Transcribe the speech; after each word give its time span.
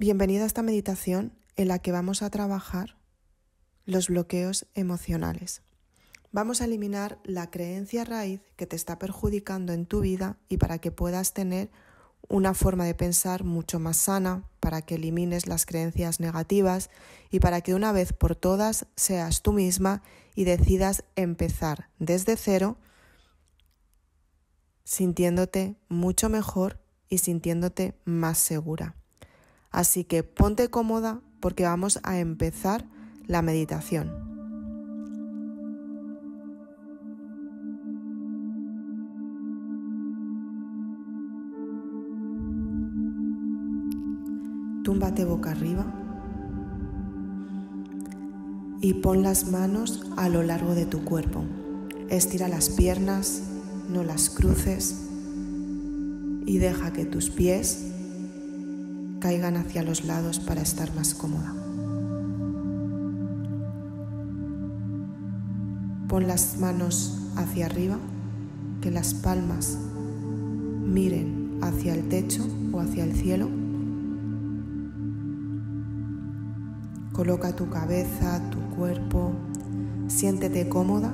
Bienvenida 0.00 0.44
a 0.44 0.46
esta 0.46 0.62
meditación 0.62 1.34
en 1.56 1.68
la 1.68 1.78
que 1.78 1.92
vamos 1.92 2.22
a 2.22 2.30
trabajar 2.30 2.96
los 3.84 4.08
bloqueos 4.08 4.66
emocionales. 4.72 5.60
Vamos 6.32 6.62
a 6.62 6.64
eliminar 6.64 7.18
la 7.22 7.50
creencia 7.50 8.06
raíz 8.06 8.40
que 8.56 8.66
te 8.66 8.76
está 8.76 8.98
perjudicando 8.98 9.74
en 9.74 9.84
tu 9.84 10.00
vida 10.00 10.38
y 10.48 10.56
para 10.56 10.78
que 10.78 10.90
puedas 10.90 11.34
tener 11.34 11.70
una 12.30 12.54
forma 12.54 12.86
de 12.86 12.94
pensar 12.94 13.44
mucho 13.44 13.78
más 13.78 13.98
sana, 13.98 14.48
para 14.58 14.80
que 14.80 14.94
elimines 14.94 15.46
las 15.46 15.66
creencias 15.66 16.18
negativas 16.18 16.88
y 17.30 17.40
para 17.40 17.60
que 17.60 17.74
una 17.74 17.92
vez 17.92 18.14
por 18.14 18.34
todas 18.34 18.86
seas 18.96 19.42
tú 19.42 19.52
misma 19.52 20.02
y 20.34 20.44
decidas 20.44 21.04
empezar 21.14 21.90
desde 21.98 22.38
cero 22.38 22.78
sintiéndote 24.82 25.76
mucho 25.90 26.30
mejor 26.30 26.80
y 27.10 27.18
sintiéndote 27.18 28.00
más 28.06 28.38
segura. 28.38 28.96
Así 29.70 30.04
que 30.04 30.22
ponte 30.22 30.68
cómoda 30.68 31.20
porque 31.40 31.64
vamos 31.64 32.00
a 32.02 32.18
empezar 32.18 32.86
la 33.26 33.42
meditación. 33.42 34.10
Túmbate 44.82 45.24
boca 45.24 45.52
arriba 45.52 45.86
y 48.80 48.94
pon 48.94 49.22
las 49.22 49.50
manos 49.50 50.10
a 50.16 50.28
lo 50.28 50.42
largo 50.42 50.74
de 50.74 50.86
tu 50.86 51.04
cuerpo. 51.04 51.44
Estira 52.08 52.48
las 52.48 52.70
piernas, 52.70 53.42
no 53.88 54.02
las 54.02 54.30
cruces 54.30 55.06
y 56.44 56.58
deja 56.58 56.92
que 56.92 57.04
tus 57.04 57.30
pies 57.30 57.92
caigan 59.20 59.56
hacia 59.56 59.82
los 59.82 60.04
lados 60.04 60.40
para 60.40 60.62
estar 60.62 60.92
más 60.94 61.14
cómoda. 61.14 61.54
Pon 66.08 66.26
las 66.26 66.58
manos 66.58 67.18
hacia 67.36 67.66
arriba, 67.66 67.98
que 68.80 68.90
las 68.90 69.14
palmas 69.14 69.78
miren 70.82 71.58
hacia 71.62 71.94
el 71.94 72.08
techo 72.08 72.44
o 72.72 72.80
hacia 72.80 73.04
el 73.04 73.14
cielo. 73.14 73.48
Coloca 77.12 77.54
tu 77.54 77.68
cabeza, 77.68 78.40
tu 78.50 78.58
cuerpo, 78.74 79.32
siéntete 80.08 80.68
cómoda 80.68 81.12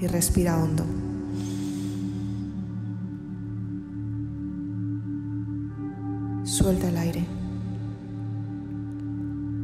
y 0.00 0.06
respira 0.08 0.58
hondo. 0.58 0.84
Suelta 6.60 6.90
el 6.90 6.98
aire. 6.98 7.24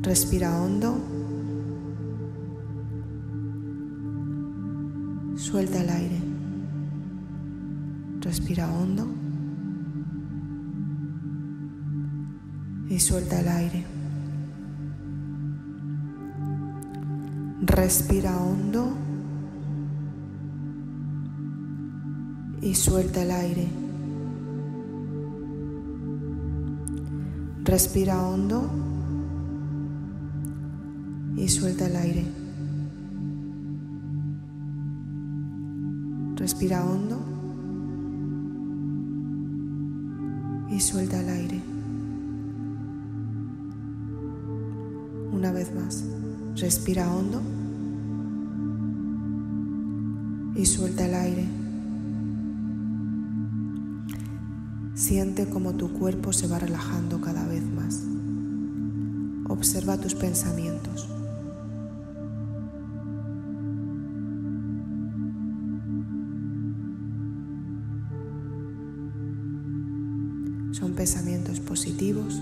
Respira 0.00 0.58
hondo. 0.58 0.96
Suelta 5.36 5.82
el 5.82 5.90
aire. 5.90 6.18
Respira 8.22 8.72
hondo. 8.72 9.06
Y 12.88 12.98
suelta 12.98 13.40
el 13.40 13.48
aire. 13.48 13.84
Respira 17.60 18.40
hondo. 18.40 18.96
Y 22.62 22.74
suelta 22.74 23.22
el 23.22 23.32
aire. 23.32 23.85
Respira 27.76 28.26
hondo 28.26 28.70
y 31.36 31.46
suelta 31.46 31.84
el 31.84 31.96
aire. 31.96 32.24
Respira 36.36 36.82
hondo 36.82 37.20
y 40.70 40.80
suelta 40.80 41.20
el 41.20 41.28
aire. 41.28 41.62
Una 45.34 45.52
vez 45.52 45.70
más, 45.74 46.02
respira 46.54 47.14
hondo 47.14 47.42
y 50.54 50.64
suelta 50.64 51.04
el 51.04 51.14
aire. 51.14 51.65
Siente 55.06 55.46
cómo 55.46 55.72
tu 55.74 55.92
cuerpo 55.92 56.32
se 56.32 56.48
va 56.48 56.58
relajando 56.58 57.20
cada 57.20 57.46
vez 57.46 57.62
más. 57.62 58.02
Observa 59.48 59.96
tus 59.98 60.16
pensamientos. 60.16 61.08
Son 70.72 70.92
pensamientos 70.96 71.60
positivos, 71.60 72.40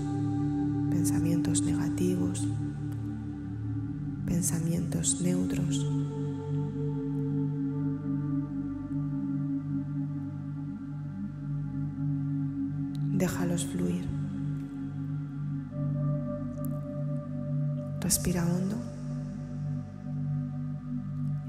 Respira 18.15 18.45
hondo 18.45 18.77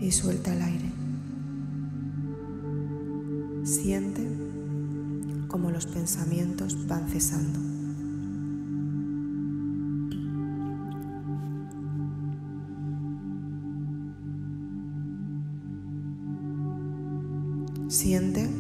y 0.00 0.10
suelta 0.10 0.52
el 0.52 0.62
aire. 0.62 0.92
Siente 3.62 4.26
como 5.46 5.70
los 5.70 5.86
pensamientos 5.86 6.88
van 6.88 7.08
cesando. 7.08 7.60
Siente 17.88 18.50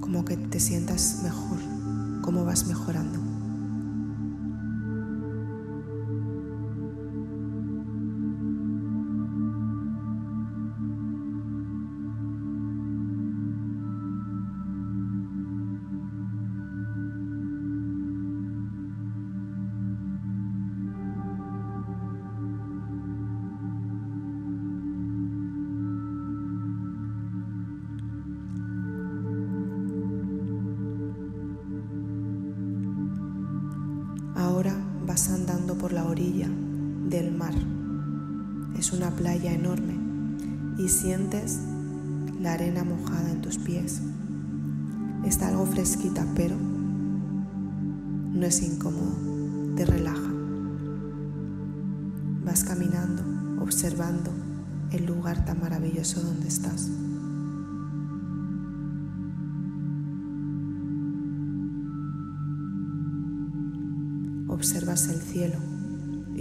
como 0.00 0.24
que 0.24 0.36
te 0.36 0.58
sientas 0.58 1.20
mejor, 1.22 1.58
cómo 2.22 2.44
vas 2.44 2.66
mejorando. 2.66 3.31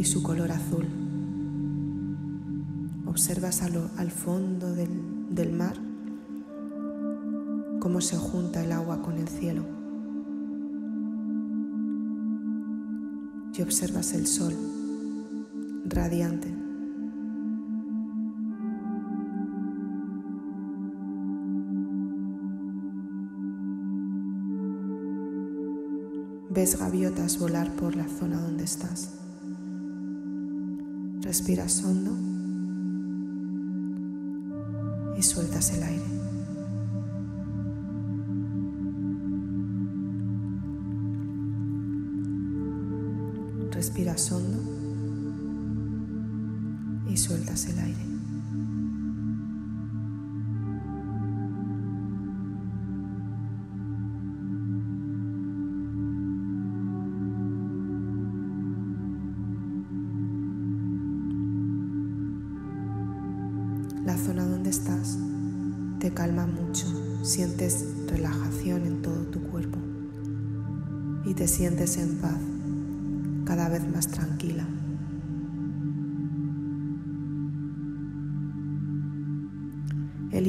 Y 0.02 0.04
su 0.04 0.24
color 0.24 0.52
azul. 0.52 0.88
Observas 3.06 3.62
al 3.62 4.10
fondo 4.10 4.74
del, 4.74 4.90
del 5.30 5.54
mar 5.54 5.76
cómo 7.80 8.02
se 8.02 8.18
junta 8.18 8.64
el 8.64 8.72
agua 8.72 9.04
con 9.04 9.20
el 9.20 9.28
cielo. 9.28 9.64
Y 13.56 13.62
observas 13.62 14.14
el 14.14 14.26
sol 14.26 14.56
radiante 15.86 16.52
ves 26.50 26.80
gaviotas 26.80 27.38
volar 27.38 27.72
por 27.76 27.96
la 27.96 28.08
zona 28.08 28.42
donde 28.42 28.64
estás. 28.64 29.21
Respiras 31.32 31.82
hondo 31.86 32.12
y 35.18 35.24
sueltas 35.24 35.72
el 35.72 35.82
aire. 35.82 36.04
Respiras 43.72 44.30
hondo 44.34 44.60
y 47.10 47.16
sueltas 47.16 47.66
el 47.68 47.80
aire. 47.80 48.06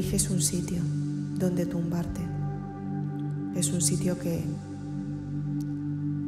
Eliges 0.03 0.31
un 0.31 0.43
sitio 0.43 0.83
donde 1.39 1.65
tumbarte. 1.65 2.23
Es 3.55 3.73
un 3.73 3.81
sitio 3.81 4.19
que 4.19 4.43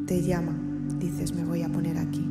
te 0.06 0.22
llama. 0.22 0.56
Dices, 1.00 1.34
me 1.34 1.44
voy 1.44 1.62
a 1.62 1.68
poner 1.68 1.98
aquí. 1.98 2.24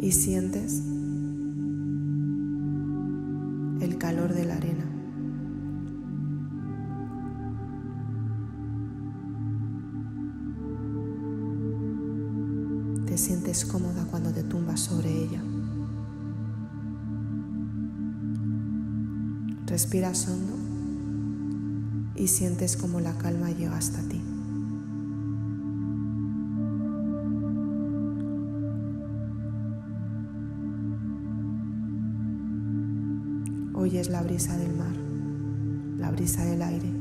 Y 0.00 0.12
sientes 0.12 0.82
calor 3.98 4.32
de 4.32 4.44
la 4.44 4.56
arena. 4.56 4.97
Sientes 13.48 13.64
cómoda 13.64 14.04
cuando 14.10 14.30
te 14.30 14.42
tumbas 14.42 14.78
sobre 14.78 15.10
ella. 15.10 15.42
Respiras 19.64 20.28
hondo 20.28 20.54
y 22.14 22.28
sientes 22.28 22.76
como 22.76 23.00
la 23.00 23.16
calma 23.16 23.50
llega 23.50 23.78
hasta 23.78 24.02
ti. 24.02 24.20
Oyes 33.72 34.10
la 34.10 34.20
brisa 34.22 34.58
del 34.58 34.76
mar, 34.76 34.94
la 35.96 36.10
brisa 36.10 36.44
del 36.44 36.60
aire, 36.60 36.92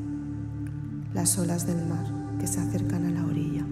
las 1.14 1.38
olas 1.38 1.68
del 1.68 1.86
mar 1.86 2.06
que 2.40 2.48
se 2.48 2.62
acercan 2.62 3.04
a 3.04 3.12
la 3.12 3.26
orilla. 3.26 3.67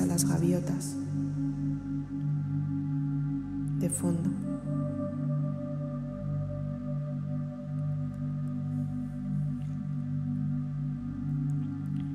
A 0.00 0.06
las 0.06 0.24
gaviotas 0.24 0.96
de 3.78 3.90
fondo. 3.90 4.30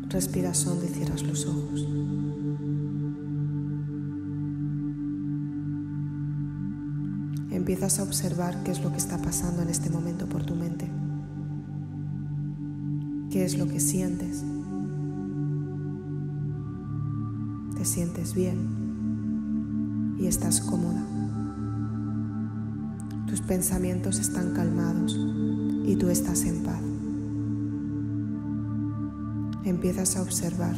Respiras 0.09 0.65
hondo 0.65 0.85
y 0.85 0.88
cierras 0.88 1.21
los 1.21 1.45
ojos. 1.45 1.88
Empiezas 7.51 8.00
a 8.00 8.03
observar 8.03 8.63
qué 8.63 8.71
es 8.71 8.81
lo 8.81 8.91
que 8.91 8.97
está 8.97 9.19
pasando 9.19 9.62
en 9.62 9.69
este 9.69 9.91
momento 9.91 10.27
por 10.27 10.44
tu 10.44 10.56
mente. 10.56 10.89
¿Qué 13.29 13.45
es 13.45 13.57
lo 13.57 13.68
que 13.68 13.79
sientes? 13.79 14.44
Sientes 17.88 18.34
bien 18.34 20.16
y 20.19 20.28
estás 20.28 20.62
cómoda. 20.62 21.04
Tus 23.28 23.42
pensamientos 23.42 24.19
están 24.19 24.54
calmados 24.54 25.18
y 25.86 25.95
tú 25.95 26.10
estás 26.10 26.44
en 26.45 26.63
paz 26.63 26.81
empiezas 29.69 30.16
a 30.16 30.22
observar 30.22 30.75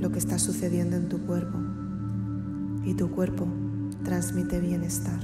lo 0.00 0.10
que 0.10 0.18
está 0.18 0.38
sucediendo 0.38 0.96
en 0.96 1.08
tu 1.08 1.20
cuerpo 1.20 1.58
y 2.84 2.94
tu 2.94 3.10
cuerpo 3.10 3.46
transmite 4.02 4.60
bienestar. 4.60 5.20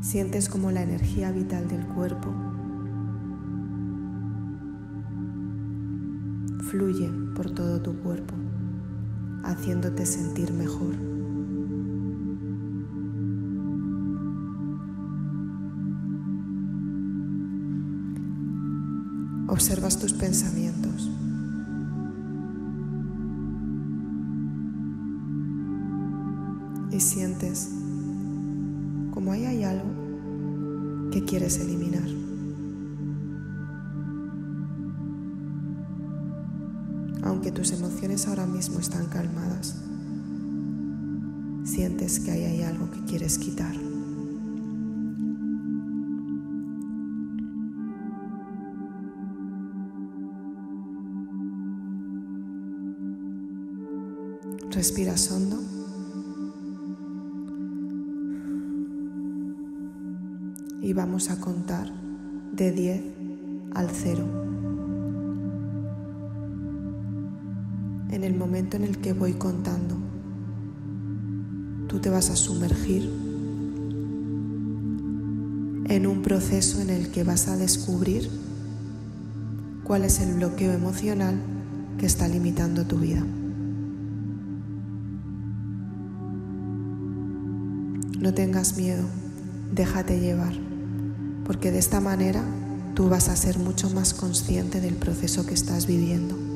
Sientes 0.00 0.48
como 0.48 0.70
la 0.70 0.82
energía 0.82 1.30
vital 1.30 1.68
del 1.68 1.84
cuerpo 1.88 2.32
fluye 6.70 7.10
por 7.34 7.50
todo 7.50 7.82
tu 7.82 7.98
cuerpo, 8.00 8.34
haciéndote 9.44 10.06
sentir 10.06 10.52
mejor. 10.52 10.94
Observas 19.48 19.98
tus 19.98 20.12
pensamientos. 20.12 21.10
Y 26.90 27.00
sientes 27.00 27.70
como 29.18 29.32
ahí 29.32 29.46
hay 29.46 29.64
algo 29.64 29.90
que 31.10 31.24
quieres 31.24 31.58
eliminar. 31.58 32.07
Ahora 38.26 38.46
mismo 38.46 38.80
están 38.80 39.06
calmadas, 39.06 39.76
sientes 41.64 42.18
que 42.18 42.32
ahí 42.32 42.44
hay 42.44 42.62
algo 42.62 42.90
que 42.90 43.04
quieres 43.04 43.38
quitar. 43.38 43.74
Respiras 54.70 55.30
hondo. 55.30 55.58
Y 60.82 60.92
vamos 60.92 61.30
a 61.30 61.40
contar 61.40 61.92
de 62.52 62.72
10 62.72 63.02
al 63.74 63.90
0. 63.90 64.47
En 68.18 68.24
el 68.24 68.34
momento 68.34 68.76
en 68.76 68.82
el 68.82 68.98
que 68.98 69.12
voy 69.12 69.34
contando, 69.34 69.94
tú 71.86 72.00
te 72.00 72.10
vas 72.10 72.30
a 72.30 72.34
sumergir 72.34 73.08
en 75.84 76.04
un 76.04 76.22
proceso 76.22 76.80
en 76.80 76.90
el 76.90 77.12
que 77.12 77.22
vas 77.22 77.46
a 77.46 77.56
descubrir 77.56 78.28
cuál 79.84 80.04
es 80.04 80.18
el 80.18 80.34
bloqueo 80.34 80.72
emocional 80.72 81.40
que 81.96 82.06
está 82.06 82.26
limitando 82.26 82.86
tu 82.86 82.98
vida. 82.98 83.24
No 88.18 88.34
tengas 88.34 88.76
miedo, 88.76 89.04
déjate 89.72 90.18
llevar, 90.18 90.54
porque 91.44 91.70
de 91.70 91.78
esta 91.78 92.00
manera 92.00 92.42
tú 92.96 93.08
vas 93.08 93.28
a 93.28 93.36
ser 93.36 93.60
mucho 93.60 93.88
más 93.90 94.12
consciente 94.12 94.80
del 94.80 94.96
proceso 94.96 95.46
que 95.46 95.54
estás 95.54 95.86
viviendo 95.86 96.47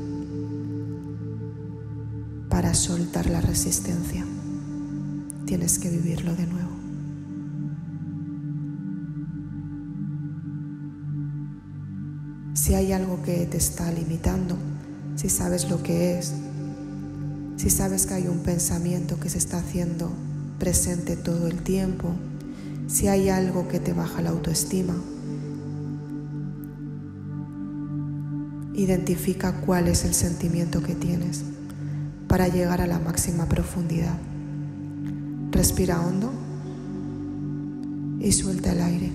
para 2.52 2.74
soltar 2.74 3.30
la 3.30 3.40
resistencia. 3.40 4.26
Tienes 5.46 5.78
que 5.78 5.88
vivirlo 5.88 6.34
de 6.36 6.46
nuevo. 6.46 6.68
Si 12.52 12.74
hay 12.74 12.92
algo 12.92 13.22
que 13.22 13.46
te 13.46 13.56
está 13.56 13.90
limitando, 13.90 14.58
si 15.16 15.30
sabes 15.30 15.70
lo 15.70 15.82
que 15.82 16.18
es, 16.18 16.34
si 17.56 17.70
sabes 17.70 18.06
que 18.06 18.14
hay 18.14 18.28
un 18.28 18.40
pensamiento 18.40 19.18
que 19.18 19.30
se 19.30 19.38
está 19.38 19.56
haciendo 19.56 20.12
presente 20.58 21.16
todo 21.16 21.48
el 21.48 21.62
tiempo, 21.62 22.10
si 22.86 23.08
hay 23.08 23.30
algo 23.30 23.66
que 23.66 23.80
te 23.80 23.94
baja 23.94 24.20
la 24.20 24.28
autoestima, 24.28 24.94
Identifica 28.74 29.52
cuál 29.60 29.86
es 29.86 30.06
el 30.06 30.14
sentimiento 30.14 30.82
que 30.82 30.94
tienes 30.94 31.44
para 32.32 32.48
llegar 32.48 32.80
a 32.80 32.86
la 32.86 32.98
máxima 32.98 33.44
profundidad. 33.44 34.16
Respira 35.50 36.00
hondo 36.00 36.32
y 38.20 38.32
suelta 38.32 38.72
el 38.72 38.80
aire. 38.80 39.12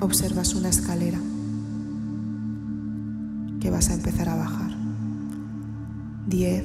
Observas 0.00 0.52
una 0.56 0.70
escalera 0.70 1.20
que 3.60 3.70
vas 3.70 3.90
a 3.90 3.94
empezar 3.94 4.28
a 4.28 4.34
bajar. 4.34 4.72
10, 6.26 6.64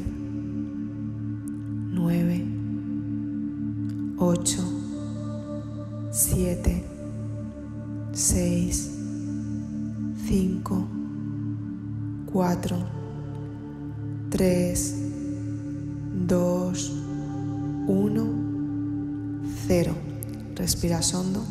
Hondo 21.12 21.44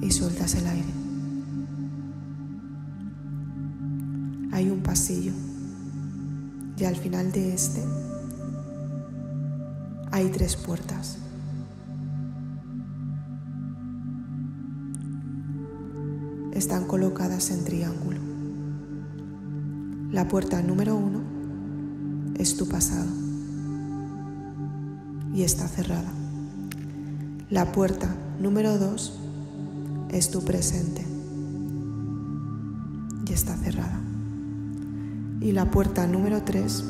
y 0.00 0.10
sueltas 0.10 0.56
el 0.56 0.66
aire. 0.66 0.92
Hay 4.50 4.70
un 4.70 4.82
pasillo 4.82 5.32
y 6.76 6.84
al 6.84 6.96
final 6.96 7.30
de 7.30 7.54
este 7.54 7.80
hay 10.10 10.30
tres 10.30 10.56
puertas. 10.56 11.18
Están 16.52 16.86
colocadas 16.86 17.50
en 17.50 17.64
triángulo. 17.64 18.20
La 20.10 20.26
puerta 20.26 20.60
número 20.60 20.96
uno 20.96 21.22
es 22.36 22.56
tu 22.56 22.66
pasado 22.66 23.21
y 25.34 25.42
está 25.42 25.66
cerrada. 25.68 26.12
La 27.50 27.72
puerta 27.72 28.08
número 28.40 28.78
dos 28.78 29.18
es 30.10 30.30
tu 30.30 30.44
presente 30.44 31.06
y 33.26 33.32
está 33.32 33.56
cerrada. 33.56 34.00
Y 35.40 35.52
la 35.52 35.70
puerta 35.70 36.06
número 36.06 36.42
tres 36.42 36.84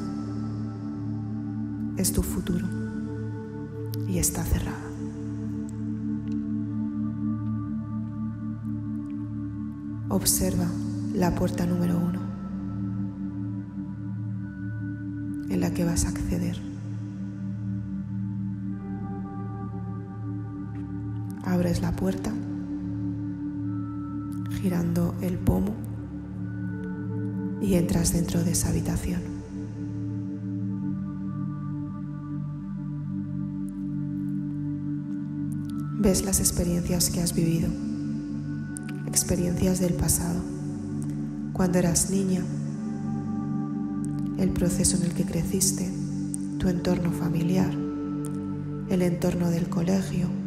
es 1.97 2.13
tu 2.13 2.23
futuro 2.23 2.67
y 4.09 4.19
está 4.19 4.43
cerrada. 4.45 4.79
Observa 10.09 10.67
la 11.15 11.35
puerta 11.35 11.65
número 11.65 11.97
uno 11.97 12.21
en 15.49 15.61
la 15.61 15.73
que 15.73 15.85
vas 15.85 16.05
a 16.05 16.09
acceder. 16.09 16.72
Abres 21.62 21.81
la 21.81 21.92
puerta 21.92 22.33
girando 24.61 25.14
el 25.23 25.38
pomo 25.38 25.73
y 27.61 27.75
entras 27.75 28.12
dentro 28.12 28.42
de 28.42 28.50
esa 28.50 28.71
habitación. 28.71 29.21
ves 36.00 36.25
las 36.25 36.40
experiencias 36.40 37.11
que 37.11 37.21
has 37.21 37.33
vivido, 37.33 37.69
experiencias 39.07 39.78
del 39.78 39.95
pasado, 39.95 40.40
cuando 41.52 41.78
eras 41.78 42.11
niña, 42.11 42.42
el 44.38 44.50
proceso 44.50 44.97
en 44.97 45.04
el 45.04 45.14
que 45.14 45.25
creciste, 45.25 45.88
tu 46.59 46.69
entorno 46.69 47.12
familiar, 47.12 47.73
el 48.90 49.02
entorno 49.02 49.49
del 49.49 49.69
colegio, 49.69 50.42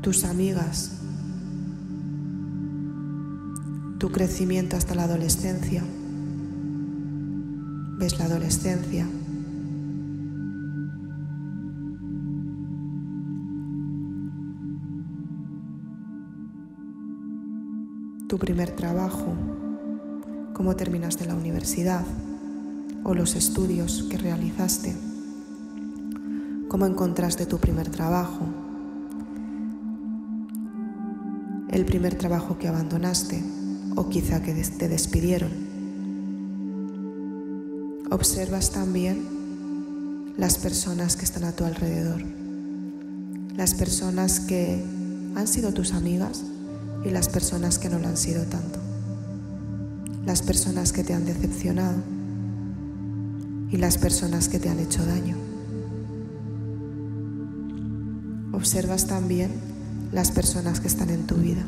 tus 0.00 0.24
amigas, 0.24 0.92
tu 3.98 4.10
crecimiento 4.10 4.76
hasta 4.76 4.94
la 4.94 5.04
adolescencia. 5.04 5.84
Ves 7.98 8.18
la 8.18 8.24
adolescencia, 8.24 9.06
tu 18.26 18.38
primer 18.38 18.70
trabajo, 18.70 19.34
cómo 20.54 20.76
terminaste 20.76 21.26
la 21.26 21.34
universidad 21.34 22.06
o 23.04 23.12
los 23.14 23.34
estudios 23.34 24.06
que 24.08 24.16
realizaste, 24.16 24.96
cómo 26.68 26.86
encontraste 26.86 27.44
tu 27.44 27.58
primer 27.58 27.90
trabajo, 27.90 28.59
el 31.70 31.84
primer 31.84 32.16
trabajo 32.16 32.58
que 32.58 32.68
abandonaste 32.68 33.42
o 33.96 34.08
quizá 34.08 34.42
que 34.42 34.52
te 34.54 34.88
despidieron. 34.88 35.50
Observas 38.10 38.72
también 38.72 40.34
las 40.36 40.58
personas 40.58 41.16
que 41.16 41.24
están 41.24 41.44
a 41.44 41.52
tu 41.52 41.64
alrededor, 41.64 42.22
las 43.56 43.74
personas 43.74 44.40
que 44.40 44.82
han 45.36 45.46
sido 45.46 45.72
tus 45.72 45.92
amigas 45.92 46.42
y 47.04 47.10
las 47.10 47.28
personas 47.28 47.78
que 47.78 47.88
no 47.88 48.00
lo 48.00 48.08
han 48.08 48.16
sido 48.16 48.42
tanto, 48.44 48.80
las 50.26 50.42
personas 50.42 50.92
que 50.92 51.04
te 51.04 51.14
han 51.14 51.24
decepcionado 51.24 52.02
y 53.70 53.76
las 53.76 53.96
personas 53.96 54.48
que 54.48 54.58
te 54.58 54.68
han 54.68 54.80
hecho 54.80 55.06
daño. 55.06 55.36
Observas 58.52 59.06
también 59.06 59.69
las 60.12 60.30
personas 60.30 60.80
que 60.80 60.88
están 60.88 61.10
en 61.10 61.26
tu 61.26 61.36
vida, 61.36 61.62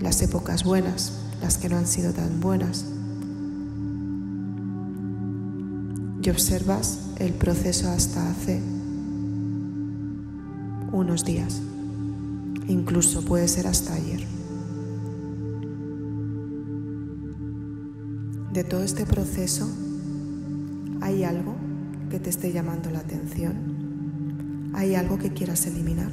las 0.00 0.22
épocas 0.22 0.64
buenas, 0.64 1.12
las 1.40 1.58
que 1.58 1.68
no 1.68 1.76
han 1.76 1.86
sido 1.86 2.12
tan 2.12 2.40
buenas. 2.40 2.84
Y 6.22 6.30
observas 6.30 6.98
el 7.18 7.32
proceso 7.32 7.88
hasta 7.88 8.30
hace 8.30 8.60
unos 10.92 11.24
días 11.24 11.62
incluso 12.68 13.24
puede 13.24 13.48
ser 13.48 13.66
hasta 13.66 13.94
ayer. 13.94 14.24
De 18.52 18.64
todo 18.64 18.82
este 18.82 19.06
proceso, 19.06 19.68
¿hay 21.00 21.24
algo 21.24 21.54
que 22.10 22.20
te 22.20 22.30
esté 22.30 22.52
llamando 22.52 22.90
la 22.90 23.00
atención? 23.00 23.67
¿Hay 24.78 24.94
algo 24.94 25.18
que 25.18 25.32
quieras 25.32 25.66
eliminar? 25.66 26.12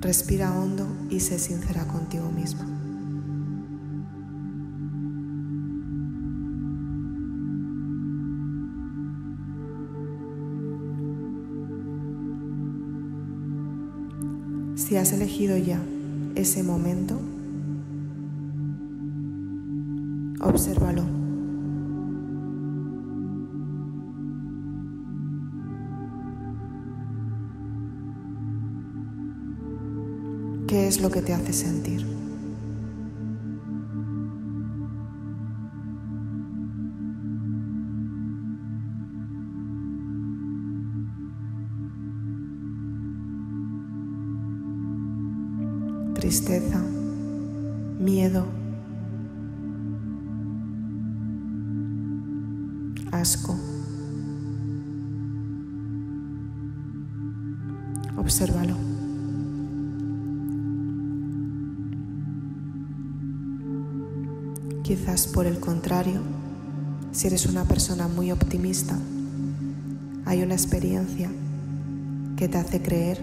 Respira 0.00 0.52
hondo 0.52 0.88
y 1.08 1.20
sé 1.20 1.38
sincera 1.38 1.86
contigo 1.86 2.32
misma. 2.32 2.66
Si 14.74 14.96
has 14.96 15.12
elegido 15.12 15.56
ya 15.56 15.80
ese 16.34 16.64
momento, 16.64 17.20
obsérvalo. 20.40 21.23
Lo 31.04 31.10
que 31.10 31.20
te 31.20 31.34
hace 31.34 31.52
sentir? 31.52 32.02
tristeza, 46.14 46.80
miedo, 48.00 48.46
asco. 53.12 53.54
Obsérvalo. 58.16 58.83
Quizás 65.04 65.26
por 65.26 65.44
el 65.44 65.60
contrario, 65.60 66.22
Si 67.12 67.26
eres 67.26 67.44
una 67.44 67.64
persona 67.64 68.08
muy 68.08 68.32
optimista, 68.32 68.98
hay 70.24 70.42
una 70.42 70.54
experiencia 70.54 71.30
que 72.36 72.48
te 72.48 72.56
hace 72.56 72.80
creer 72.80 73.20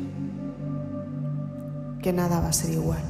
que 2.04 2.14
nada 2.14 2.40
va 2.40 2.50
a 2.50 2.54
ser 2.54 2.70
igual. 2.74 3.02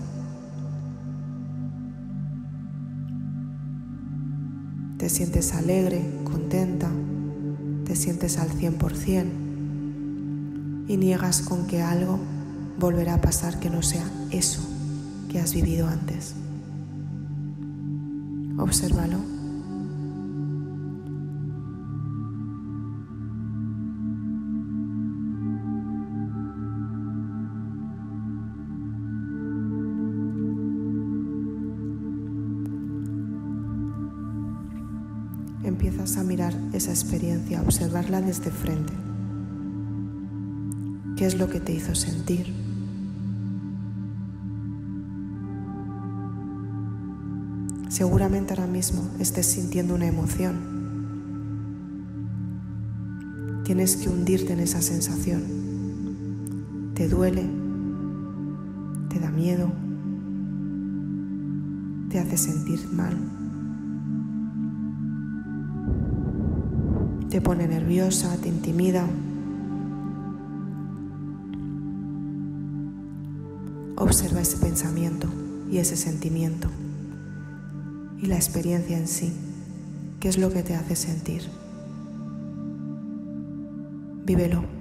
Te 4.98 5.10
sientes 5.10 5.54
alegre, 5.54 6.10
contenta, 6.24 6.90
te 7.84 7.98
sientes 7.98 8.38
al 8.38 8.52
100% 8.52 9.26
y 10.88 10.96
niegas 10.96 11.42
con 11.42 11.68
que 11.68 11.82
algo 11.82 12.20
volverá 12.80 13.16
a 13.16 13.22
pasar 13.22 13.60
que 13.60 13.70
no 13.70 13.82
sea 13.82 14.10
eso 14.32 14.62
que 15.30 15.42
has 15.42 15.54
vivido 15.54 15.90
antes. 15.90 16.36
Obsérvalo. 18.62 19.18
empiezas 35.64 36.18
a 36.18 36.24
mirar 36.24 36.54
esa 36.74 36.92
experiencia, 36.92 37.60
a 37.60 37.62
observarla 37.64 38.22
desde 38.22 38.52
frente. 38.52 38.94
¿Qué 41.16 41.26
es 41.26 41.36
lo 41.36 41.50
que 41.50 41.60
te 41.60 41.74
hizo 41.74 41.96
sentir? 41.96 42.71
Seguramente 48.02 48.56
ahora 48.56 48.66
mismo 48.66 49.08
estés 49.20 49.46
sintiendo 49.46 49.94
una 49.94 50.08
emoción. 50.08 50.56
Tienes 53.64 53.96
que 53.96 54.10
hundirte 54.10 54.54
en 54.54 54.60
esa 54.60 54.82
sensación. 54.82 55.44
Te 56.96 57.08
duele, 57.08 57.48
te 59.08 59.20
da 59.20 59.30
miedo, 59.30 59.72
te 62.10 62.18
hace 62.18 62.38
sentir 62.38 62.80
mal. 62.92 63.16
te 67.30 67.40
pone 67.40 67.68
nerviosa, 67.68 68.36
te 68.38 68.50
intimida. 68.50 69.06
Observa 73.96 74.42
ese 74.42 74.58
pensamiento 74.58 75.28
y 75.70 75.78
ese 75.78 75.96
sentimiento 75.96 76.68
y 78.22 78.28
la 78.28 78.36
experiencia 78.36 78.98
en 78.98 79.08
sí. 79.08 79.34
¿Qué 80.20 80.30
es 80.30 80.38
lo 80.38 80.52
que 80.52 80.64
te 80.64 80.76
hace 80.76 80.96
sentir? 80.96 81.42
Vívelo. 84.24 84.81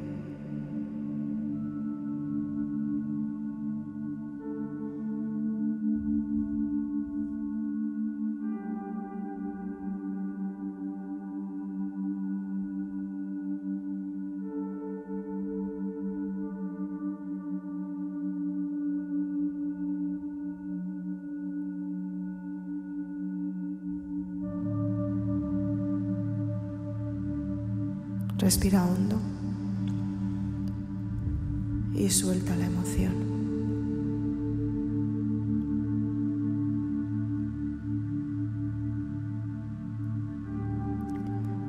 Respira 28.50 28.84
hondo 28.84 29.16
y 31.94 32.10
suelta 32.10 32.56
la 32.56 32.66
emoción. 32.66 33.12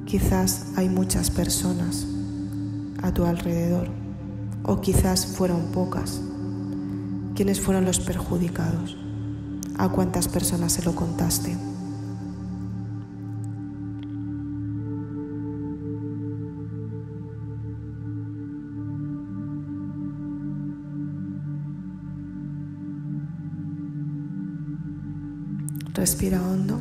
Quizás 0.08 0.74
hay 0.76 0.90
muchas 0.90 1.30
personas 1.30 2.08
a 3.04 3.14
tu 3.14 3.26
alrededor 3.26 3.88
o 4.64 4.82
quizás 4.82 5.28
fueron 5.28 5.72
pocas. 5.72 6.20
¿Quiénes 7.36 7.62
fueron 7.62 7.86
los 7.86 8.00
perjudicados? 8.00 8.98
¿A 9.78 9.88
cuántas 9.90 10.28
personas 10.28 10.74
se 10.74 10.82
lo 10.82 10.96
contaste? 10.96 11.71
Respira 26.02 26.42
hondo 26.42 26.80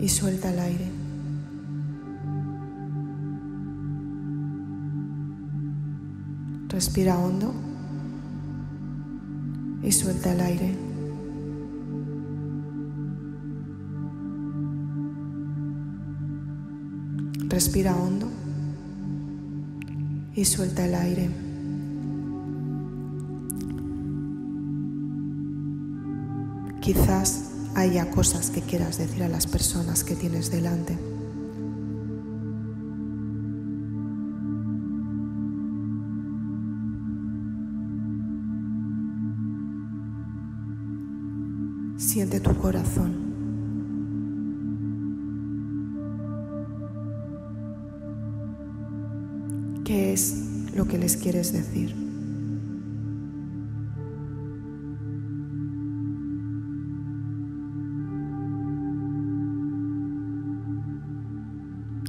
y 0.00 0.08
suelta 0.08 0.50
el 0.50 0.58
aire. 0.58 0.90
Respira 6.66 7.16
hondo 7.16 7.54
y 9.84 9.92
suelta 9.92 10.32
el 10.32 10.40
aire. 10.40 10.76
Respira 17.48 17.94
hondo 17.94 18.28
y 20.34 20.44
suelta 20.44 20.84
el 20.84 20.96
aire. 20.96 21.43
Quizás 26.84 27.50
haya 27.74 28.10
cosas 28.10 28.50
que 28.50 28.60
quieras 28.60 28.98
decir 28.98 29.22
a 29.22 29.28
las 29.30 29.46
personas 29.46 30.04
que 30.04 30.14
tienes 30.14 30.50
delante. 30.50 30.98
Siente 41.96 42.38
tu 42.40 42.54
corazón. 42.56 43.14
¿Qué 49.86 50.12
es 50.12 50.34
lo 50.74 50.86
que 50.86 50.98
les 50.98 51.16
quieres 51.16 51.50
decir? 51.50 52.13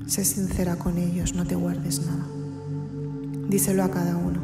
Sé 0.07 0.23
sincera 0.23 0.75
con 0.75 0.97
ellos, 0.97 1.33
no 1.33 1.45
te 1.45 1.55
guardes 1.55 2.05
nada. 2.05 2.25
Díselo 3.49 3.83
a 3.83 3.89
cada 3.89 4.15
uno. 4.15 4.39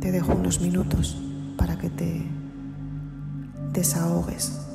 Te 0.00 0.10
dejo 0.10 0.34
unos 0.34 0.60
minutos 0.60 1.16
para 1.56 1.78
que 1.78 1.90
te 1.90 2.26
desahogues. 3.72 4.69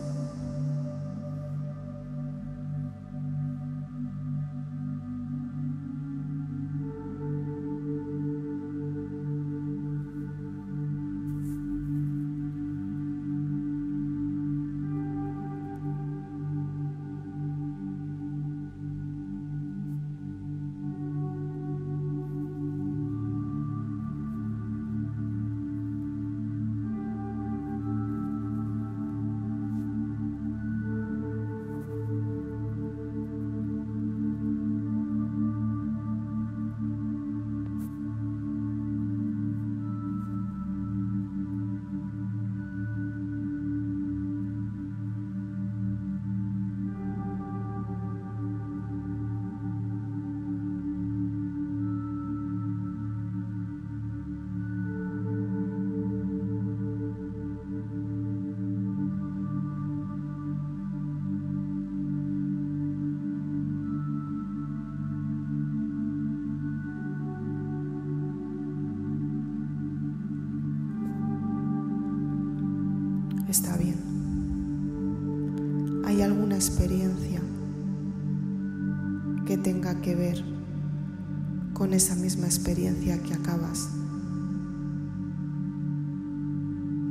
Con 81.76 81.94
esa 81.94 82.16
misma 82.16 82.46
experiencia 82.46 83.22
que 83.22 83.34
acabas 83.34 83.90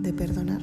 de 0.01 0.13
perdonar? 0.15 0.63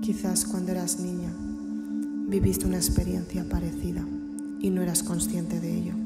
Quizás 0.00 0.46
cuando 0.46 0.72
eras 0.72 0.98
niña 0.98 1.30
viviste 2.28 2.66
una 2.66 2.78
experiencia 2.78 3.46
parecida 3.50 4.02
y 4.60 4.70
no 4.70 4.80
eras 4.80 5.02
consciente 5.02 5.60
de 5.60 5.76
ello. 5.76 6.01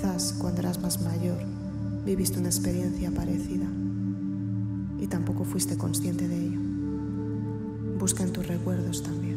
Quizás 0.00 0.32
cuando 0.32 0.62
eras 0.62 0.80
más 0.80 1.02
mayor 1.02 1.36
viviste 2.06 2.38
una 2.38 2.48
experiencia 2.48 3.10
parecida 3.10 3.66
y 4.98 5.06
tampoco 5.08 5.44
fuiste 5.44 5.76
consciente 5.76 6.26
de 6.26 6.38
ello. 6.38 6.58
Busca 7.98 8.22
en 8.22 8.32
tus 8.32 8.46
recuerdos 8.46 9.02
también. 9.02 9.36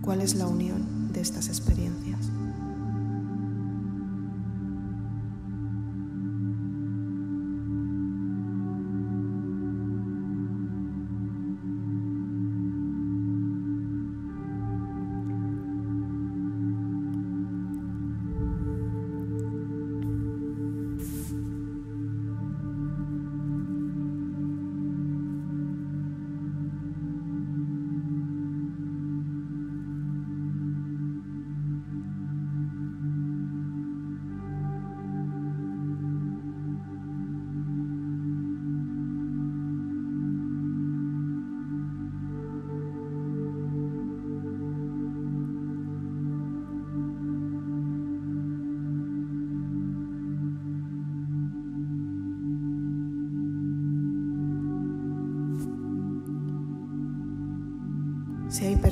¿Cuál 0.00 0.22
es 0.22 0.34
la 0.34 0.48
unión 0.48 1.12
de 1.12 1.20
estas 1.20 1.46
experiencias? 1.46 2.32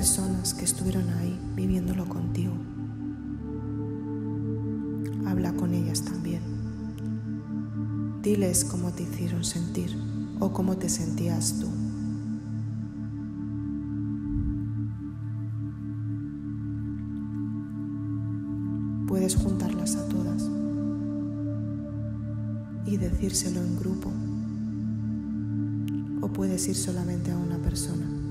Personas 0.05 0.53
que 0.53 0.67
estuvieron 0.67 1.09
ahí 1.15 1.41
viviéndolo 1.57 2.07
contigo, 2.07 2.53
habla 5.27 5.55
con 5.55 5.73
ellas 5.73 6.03
también. 6.03 6.43
Diles 8.23 8.67
cómo 8.67 8.93
te 8.93 9.05
hicieron 9.05 9.45
sentir 9.45 9.97
o 10.41 10.53
cómo 10.53 10.77
te 10.77 10.91
sentías 10.91 11.59
tú. 11.59 11.69
Puedes 19.09 19.37
juntarlas 19.37 19.97
a 19.97 20.07
todas 20.11 20.51
y 22.85 22.99
decírselo 22.99 23.63
en 23.63 23.79
grupo 23.79 24.11
o 26.21 26.29
puedes 26.29 26.69
ir 26.69 26.77
solamente 26.77 27.31
a 27.31 27.39
una 27.39 27.57
persona. 27.57 28.24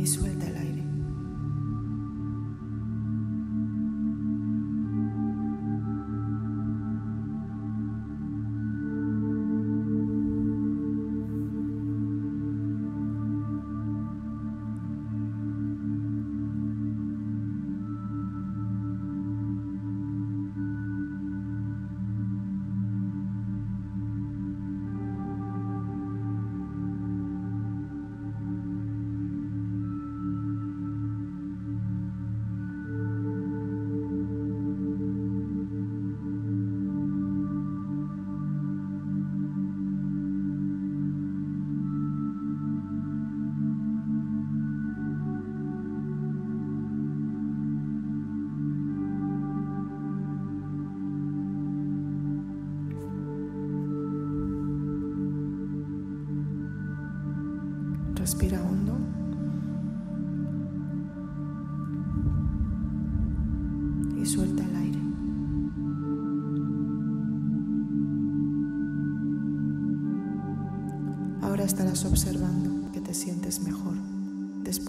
Y 0.00 0.06
suelta 0.06 0.29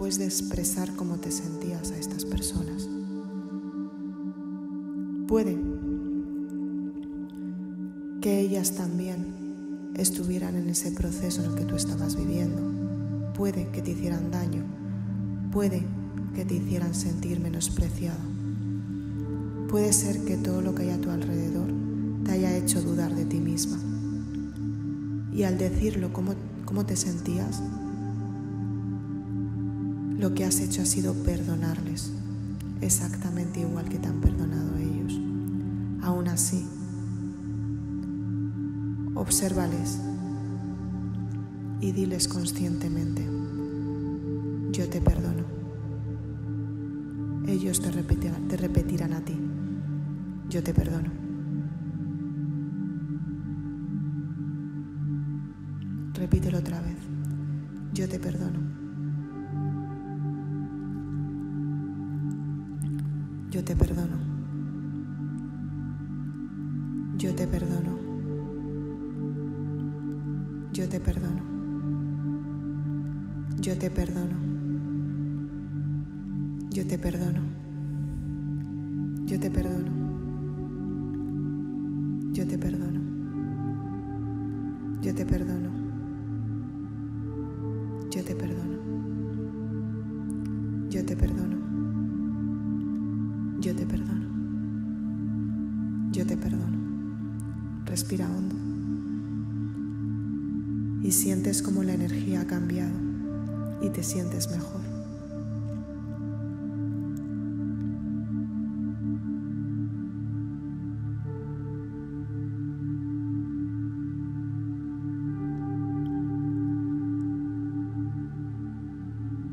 después 0.02 0.18
de 0.18 0.26
expresar 0.26 0.96
cómo 0.96 1.18
te 1.18 1.30
sentías 1.30 1.92
a 1.92 1.96
estas 1.96 2.26
personas. 2.26 2.90
Puede 5.28 5.56
que 8.20 8.40
ellas 8.40 8.72
también 8.72 9.92
estuvieran 9.94 10.56
en 10.56 10.70
ese 10.70 10.90
proceso 10.90 11.44
en 11.44 11.52
el 11.52 11.56
que 11.56 11.66
tú 11.66 11.76
estabas 11.76 12.16
viviendo 12.16 12.64
puede 13.36 13.68
que 13.70 13.84
te 13.84 13.92
hicieran 13.92 14.32
daño, 14.32 14.64
puede 15.52 15.86
que 16.34 16.46
te 16.46 16.56
hicieran 16.56 16.96
sentir 16.96 17.40
menospreciado. 17.40 18.22
Puede 19.70 19.94
ser 19.94 20.26
que 20.26 20.36
todo 20.36 20.64
lo 20.64 20.74
que 20.74 20.82
hay 20.82 20.90
a 20.90 21.00
tu 21.00 21.12
alrededor 21.12 21.68
te 22.26 22.32
haya 22.32 22.58
hecho 22.58 22.82
dudar 22.82 23.14
de 23.14 23.26
ti 23.26 23.40
misma. 23.40 23.78
Y 25.32 25.44
al 25.44 25.60
decirlo 25.60 26.12
cómo, 26.12 26.34
cómo 26.66 26.88
te 26.88 26.96
sentías, 26.96 27.62
lo 30.22 30.36
que 30.36 30.46
has 30.46 30.60
hecho 30.60 30.84
ha 30.84 30.86
sido 30.86 31.16
perdonarles, 31.16 32.12
exactamente 32.80 33.62
igual 33.62 33.90
que 33.90 33.98
te 33.98 34.08
han 34.08 34.22
perdonado 34.22 34.78
ellos. 34.78 35.20
Aún 36.04 36.28
así, 36.28 36.64
obsérvales 39.16 40.00
y 41.80 41.92
diles 41.92 42.28
conscientemente, 42.28 43.28
yo 44.72 44.88
te 44.90 45.02
perdono. 45.02 45.44
Ellos 47.48 47.82
te 47.82 47.90
repetirán, 47.90 48.48
te 48.48 48.58
repetirán 48.58 49.14
a 49.14 49.22
ti, 49.22 49.40
yo 50.52 50.62
te 50.62 50.72
perdono. 50.72 51.10
Repítelo 56.14 56.60
otra 56.60 56.80
vez, 56.80 56.98
yo 57.92 58.08
te 58.08 58.20
perdono. 58.20 58.71
Yo 63.52 63.62
te 63.66 63.76
perdono. 63.76 64.18
Yo 67.18 67.36
te 67.36 67.46
perdono. 67.48 68.00
Yo 70.72 70.88
te 70.88 71.02
perdono. 71.02 71.44
Yo 73.60 73.78
te 73.78 73.92
perdono. 73.92 74.38
Yo 76.70 76.88
te 76.88 76.98
perdono. 76.98 77.51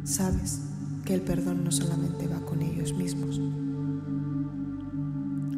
Sabes 0.08 0.60
que 1.04 1.12
el 1.12 1.20
perdón 1.20 1.64
no 1.64 1.70
solamente 1.70 2.26
va 2.26 2.40
con 2.40 2.62
ellos 2.62 2.94
mismos, 2.94 3.38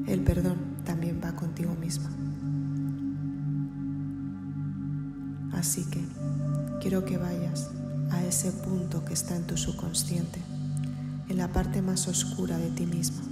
el 0.09 0.25
perdón 0.25 0.59
también 0.85 1.21
va 1.25 1.37
contigo 1.37 1.77
misma. 1.77 2.11
Así 5.53 5.85
que 5.85 6.05
quiero 6.81 7.05
que 7.05 7.17
vayas 7.17 7.71
a 8.11 8.25
ese 8.25 8.51
punto 8.51 9.05
que 9.05 9.15
está 9.15 9.37
en 9.37 9.47
tu 9.47 9.57
subconsciente, 9.57 10.41
en 11.29 11.37
la 11.37 11.53
parte 11.53 11.81
más 11.81 12.09
oscura 12.09 12.59
de 12.59 12.71
ti 12.71 12.87
misma. 12.87 13.23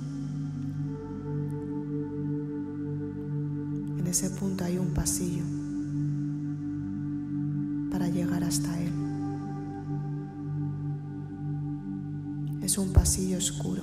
En 3.99 4.07
ese 4.07 4.31
punto 4.31 4.63
hay 4.63 4.79
un 4.79 4.95
pasillo 4.95 5.58
Un 12.79 12.93
pasillo 12.93 13.39
oscuro 13.39 13.83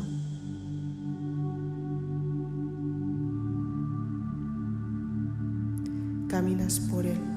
caminas 6.30 6.80
por 6.80 7.06
él. 7.06 7.35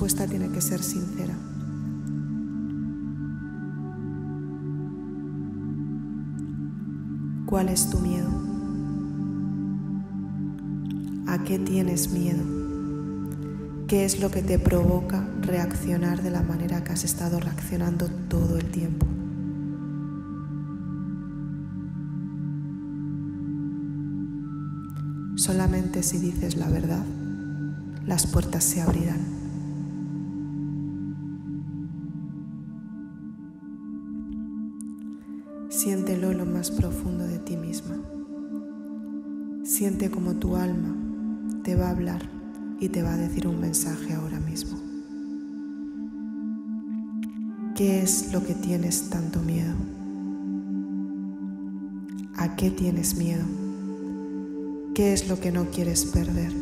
Respuesta 0.00 0.26
tiene 0.26 0.48
que 0.48 0.62
ser 0.62 0.82
sincera. 0.82 1.34
¿Cuál 7.44 7.68
es 7.68 7.90
tu 7.90 7.98
miedo? 7.98 8.30
¿A 11.26 11.44
qué 11.44 11.58
tienes 11.58 12.10
miedo? 12.12 12.42
¿Qué 13.88 14.06
es 14.06 14.20
lo 14.20 14.30
que 14.30 14.40
te 14.40 14.58
provoca 14.58 15.28
reaccionar 15.42 16.22
de 16.22 16.30
la 16.30 16.40
manera 16.40 16.82
que 16.82 16.92
has 16.92 17.04
estado 17.04 17.38
reaccionando 17.38 18.08
todo 18.30 18.56
el 18.56 18.70
tiempo? 18.70 19.06
Solamente 25.36 26.02
si 26.02 26.16
dices 26.16 26.56
la 26.56 26.70
verdad, 26.70 27.04
las 28.06 28.26
puertas 28.26 28.64
se 28.64 28.80
abrirán. 28.80 29.39
Es 48.30 48.34
lo 48.34 48.46
que 48.46 48.54
tienes 48.54 49.10
tanto 49.10 49.40
miedo? 49.40 49.74
¿A 52.36 52.54
qué 52.54 52.70
tienes 52.70 53.16
miedo? 53.16 53.42
¿Qué 54.94 55.12
es 55.12 55.28
lo 55.28 55.40
que 55.40 55.50
no 55.50 55.70
quieres 55.70 56.04
perder? 56.04 56.52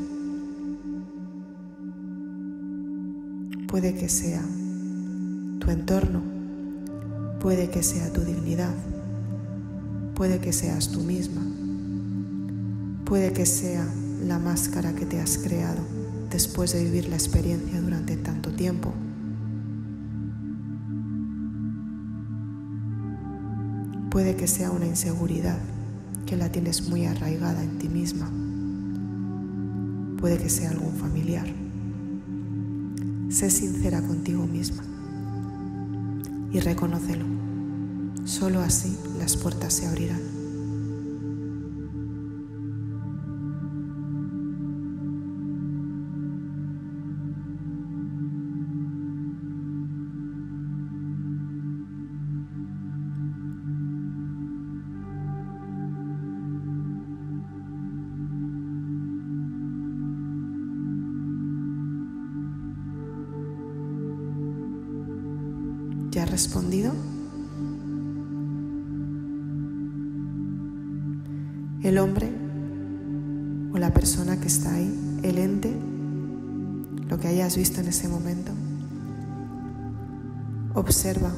Puede 3.67 3.95
que 3.95 4.09
sea 4.09 4.43
tu 5.59 5.71
entorno, 5.71 6.23
puede 7.39 7.69
que 7.69 7.83
sea 7.83 8.11
tu 8.15 8.23
dignidad, 8.23 8.75
puede 10.15 10.39
que 10.39 10.55
seas 10.55 10.89
tú 10.89 11.01
misma, 11.01 11.43
puede 13.05 13.35
que 13.35 13.45
sea 13.45 13.87
la 14.27 14.39
máscara 14.39 14.95
que 14.95 15.05
te 15.05 15.21
has 15.21 15.37
creado 15.37 15.83
después 16.31 16.73
de 16.73 16.83
vivir 16.85 17.11
la 17.11 17.17
experiencia 17.17 17.79
durante 17.79 18.17
tanto 18.17 18.53
tiempo. 18.53 18.95
Puede 24.19 24.35
que 24.35 24.49
sea 24.49 24.73
una 24.73 24.85
inseguridad 24.85 25.61
que 26.27 26.37
la 26.37 26.51
tienes 26.51 26.89
muy 26.89 27.07
arraigada 27.07 27.63
en 27.63 27.79
ti 27.79 27.89
misma. 27.89 28.29
Puede 30.19 30.39
que 30.39 30.51
sea 30.51 30.71
algún 30.71 30.93
familiar. 30.95 31.47
Sé 33.29 33.49
sincera 33.49 34.03
contigo 34.03 34.45
misma 34.45 34.83
y 36.51 36.59
reconócelo. 36.59 37.27
Solo 38.25 38.61
así 38.61 38.99
las 39.21 39.37
puertas 39.37 39.73
se 39.73 39.87
abrirán. 39.87 40.38
Respondido? 66.39 66.93
El 71.83 71.99
hombre 71.99 72.31
o 73.73 73.79
la 73.79 73.93
persona 73.93 74.39
que 74.39 74.47
está 74.47 74.73
ahí, 74.73 75.21
el 75.25 75.39
ente, 75.39 75.77
lo 77.09 77.19
que 77.19 77.27
hayas 77.27 77.57
visto 77.57 77.81
en 77.81 77.89
ese 77.89 78.07
momento. 78.07 78.53
Observa 80.75 81.33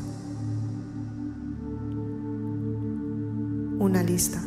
una 3.78 4.02
lista. 4.02 4.42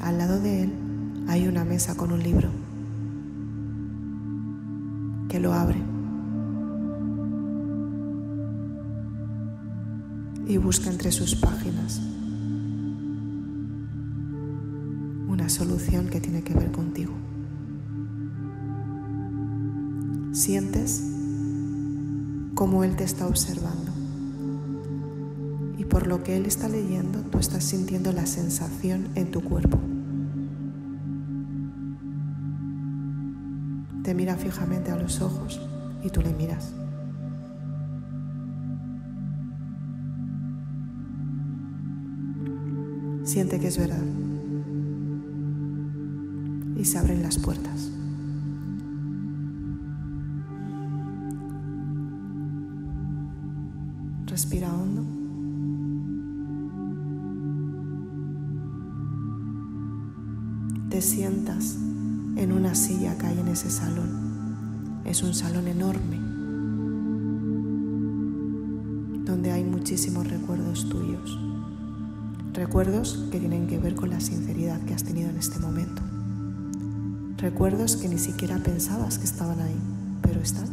Al 0.00 0.18
lado 0.18 0.38
de 0.38 0.62
él 0.62 0.72
hay 1.26 1.48
una 1.48 1.64
mesa 1.64 1.96
con 1.96 2.12
un 2.12 2.22
libro 2.22 2.63
busca 10.74 10.90
entre 10.90 11.12
sus 11.12 11.36
páginas 11.36 12.00
una 15.28 15.48
solución 15.48 16.08
que 16.08 16.20
tiene 16.20 16.42
que 16.42 16.52
ver 16.52 16.72
contigo. 16.72 17.12
Sientes 20.32 21.00
cómo 22.56 22.82
Él 22.82 22.96
te 22.96 23.04
está 23.04 23.28
observando 23.28 23.92
y 25.78 25.84
por 25.84 26.08
lo 26.08 26.24
que 26.24 26.36
Él 26.36 26.44
está 26.44 26.68
leyendo 26.68 27.20
tú 27.20 27.38
estás 27.38 27.62
sintiendo 27.62 28.10
la 28.10 28.26
sensación 28.26 29.10
en 29.14 29.30
tu 29.30 29.44
cuerpo. 29.44 29.78
Te 34.02 34.12
mira 34.12 34.34
fijamente 34.34 34.90
a 34.90 34.96
los 34.96 35.20
ojos 35.20 35.60
y 36.02 36.10
tú 36.10 36.20
le 36.20 36.34
miras. 36.34 36.72
Siente 43.34 43.58
que 43.58 43.66
es 43.66 43.78
verdad 43.78 44.04
y 46.76 46.84
se 46.84 46.98
abren 46.98 47.20
las 47.20 47.36
puertas. 47.36 47.90
Respira 54.26 54.72
hondo. 54.72 55.02
Te 60.90 61.02
sientas 61.02 61.76
en 62.36 62.52
una 62.52 62.76
silla 62.76 63.18
que 63.18 63.26
hay 63.26 63.40
en 63.40 63.48
ese 63.48 63.68
salón. 63.68 65.02
Es 65.04 65.24
un 65.24 65.34
salón 65.34 65.66
enorme 65.66 66.20
donde 69.24 69.50
hay 69.50 69.64
muchísimos 69.64 70.24
recuerdos 70.30 70.88
tuyos. 70.88 71.53
Recuerdos 72.54 73.26
que 73.32 73.40
tienen 73.40 73.66
que 73.66 73.80
ver 73.80 73.96
con 73.96 74.10
la 74.10 74.20
sinceridad 74.20 74.80
que 74.82 74.94
has 74.94 75.02
tenido 75.02 75.28
en 75.28 75.36
este 75.36 75.58
momento. 75.58 76.02
Recuerdos 77.36 77.96
que 77.96 78.08
ni 78.08 78.16
siquiera 78.16 78.58
pensabas 78.58 79.18
que 79.18 79.24
estaban 79.24 79.58
ahí, 79.60 79.76
pero 80.22 80.40
están. 80.40 80.68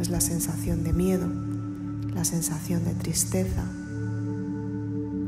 Es 0.00 0.08
la 0.08 0.22
sensación 0.22 0.84
de 0.84 0.94
miedo, 0.94 1.28
la 2.14 2.24
sensación 2.24 2.82
de 2.82 2.94
tristeza, 2.94 3.62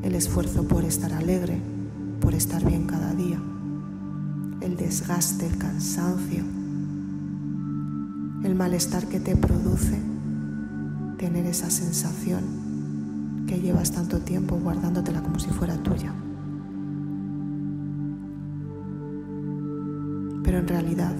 el 0.02 0.14
esfuerzo 0.14 0.66
por 0.66 0.84
estar 0.84 1.12
alegre, 1.12 1.60
por 2.18 2.32
estar 2.32 2.64
bien 2.64 2.86
cada 2.86 3.12
día, 3.12 3.38
el 4.62 4.78
desgaste, 4.78 5.48
el 5.48 5.58
cansancio, 5.58 6.44
el 8.42 8.54
malestar 8.54 9.06
que 9.08 9.20
te 9.20 9.36
produce 9.36 10.12
tener 11.22 11.46
esa 11.46 11.70
sensación 11.70 13.44
que 13.46 13.60
llevas 13.60 13.92
tanto 13.92 14.18
tiempo 14.18 14.58
guardándotela 14.58 15.22
como 15.22 15.38
si 15.38 15.50
fuera 15.50 15.76
tuya. 15.76 16.12
Pero 20.42 20.58
en 20.58 20.66
realidad 20.66 21.14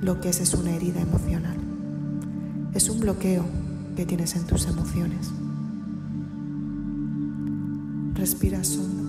lo 0.00 0.18
que 0.18 0.30
es 0.30 0.40
es 0.40 0.54
una 0.54 0.70
herida 0.70 1.02
emocional. 1.02 1.58
Es 2.72 2.88
un 2.88 3.00
bloqueo 3.00 3.44
que 3.96 4.06
tienes 4.06 4.34
en 4.34 4.46
tus 4.46 4.64
emociones. 4.66 5.30
Respiras 8.14 8.78
hondo. 8.78 9.03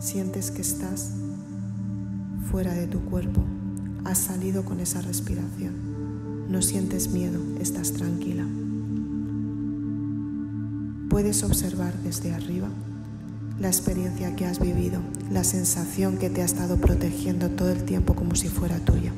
Sientes 0.00 0.50
que 0.50 0.62
estás 0.62 1.12
fuera 2.50 2.72
de 2.72 2.86
tu 2.86 3.00
cuerpo, 3.00 3.42
has 4.04 4.18
salido 4.18 4.64
con 4.64 4.80
esa 4.80 5.00
respiración. 5.00 5.74
No 6.48 6.62
sientes 6.62 7.10
miedo, 7.10 7.40
estás 7.60 7.92
tranquila. 7.92 8.46
Puedes 11.10 11.42
observar 11.42 11.94
desde 12.02 12.32
arriba 12.32 12.68
la 13.60 13.68
experiencia 13.68 14.34
que 14.36 14.46
has 14.46 14.60
vivido, 14.60 15.00
la 15.30 15.44
sensación 15.44 16.16
que 16.18 16.30
te 16.30 16.42
ha 16.42 16.44
estado 16.44 16.76
protegiendo 16.76 17.50
todo 17.50 17.70
el 17.70 17.84
tiempo 17.84 18.14
como 18.14 18.34
si 18.34 18.48
fuera 18.48 18.78
tuya. 18.78 19.12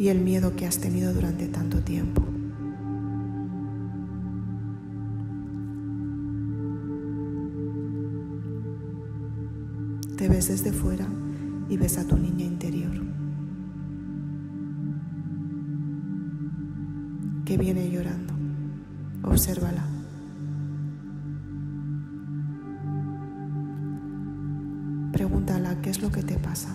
y 0.00 0.08
el 0.08 0.18
miedo 0.18 0.56
que 0.56 0.64
has 0.64 0.78
tenido 0.78 1.12
durante 1.12 1.46
tanto 1.46 1.80
tiempo. 1.80 2.22
Ves 10.40 10.48
desde 10.48 10.72
fuera 10.72 11.06
y 11.68 11.76
ves 11.76 11.98
a 11.98 12.06
tu 12.06 12.16
niña 12.16 12.46
interior, 12.46 12.92
que 17.44 17.58
viene 17.58 17.90
llorando. 17.90 18.32
Obsérvala. 19.22 19.84
Pregúntala 25.12 25.82
qué 25.82 25.90
es 25.90 26.00
lo 26.00 26.10
que 26.10 26.22
te 26.22 26.38
pasa 26.38 26.74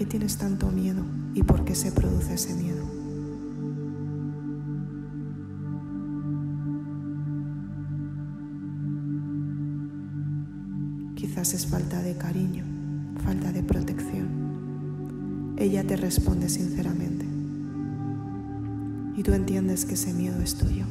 qué 0.00 0.06
tienes 0.06 0.38
tanto 0.38 0.70
miedo 0.70 1.04
y 1.34 1.42
por 1.42 1.62
qué 1.64 1.74
se 1.74 1.92
produce 1.92 2.32
ese 2.32 2.54
miedo? 2.54 2.99
Es 11.52 11.66
falta 11.66 12.00
de 12.00 12.16
cariño, 12.16 12.64
falta 13.24 13.50
de 13.50 13.64
protección. 13.64 15.54
Ella 15.58 15.84
te 15.84 15.96
responde 15.96 16.48
sinceramente 16.48 17.26
y 19.16 19.22
tú 19.24 19.32
entiendes 19.32 19.84
que 19.84 19.94
ese 19.94 20.12
miedo 20.12 20.40
es 20.40 20.54
tuyo. 20.54 20.86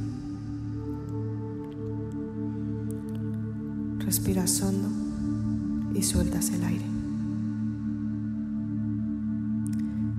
Respiras 3.99 4.61
hondo 4.61 4.89
y 5.97 6.03
sueltas 6.03 6.49
el 6.49 6.63
aire. 6.65 6.85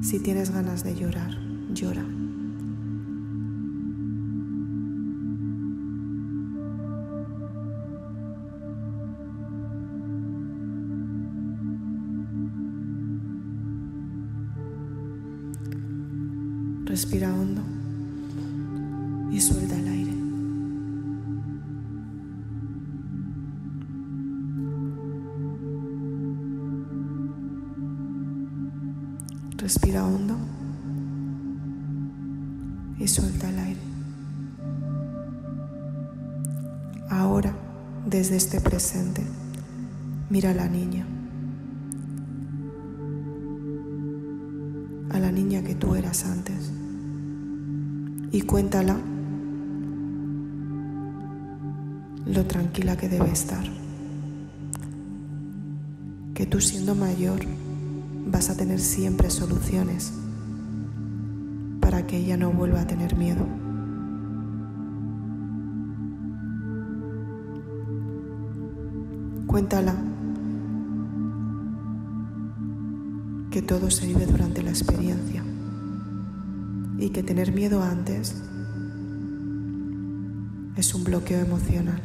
Si 0.00 0.20
tienes 0.20 0.50
ganas 0.50 0.84
de 0.84 0.94
llorar, 0.96 1.36
llora. 1.74 2.19
Respira 16.90 17.32
hondo 17.32 17.62
y 19.30 19.40
suelta 19.40 19.76
el 19.76 19.86
aire. 19.86 20.12
Respira 29.56 30.04
hondo 30.04 30.36
y 32.98 33.06
suelta 33.06 33.50
el 33.50 33.58
aire. 33.60 33.80
Ahora, 37.08 37.54
desde 38.04 38.34
este 38.34 38.60
presente, 38.60 39.24
mira 40.28 40.50
a 40.50 40.54
la 40.54 40.68
niña. 40.68 41.06
Cuéntala 48.50 48.96
lo 52.26 52.44
tranquila 52.46 52.96
que 52.96 53.08
debe 53.08 53.30
estar. 53.30 53.64
que 56.34 56.46
tú 56.46 56.58
siendo 56.58 56.94
mayor 56.94 57.40
vas 58.26 58.48
a 58.48 58.56
tener 58.56 58.80
siempre 58.80 59.28
soluciones 59.28 60.14
para 61.80 62.06
que 62.06 62.16
ella 62.16 62.38
no 62.38 62.50
vuelva 62.50 62.80
a 62.80 62.86
tener 62.86 63.14
miedo. 63.14 63.46
Cuéntala 69.46 69.94
es 80.90 80.94
un 80.96 81.04
bloqueo 81.04 81.38
emocional. 81.38 82.02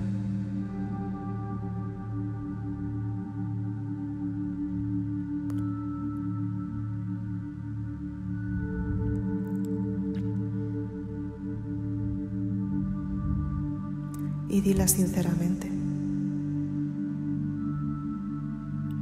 Y 14.49 14.61
dila 14.61 14.87
sinceramente. 14.87 15.71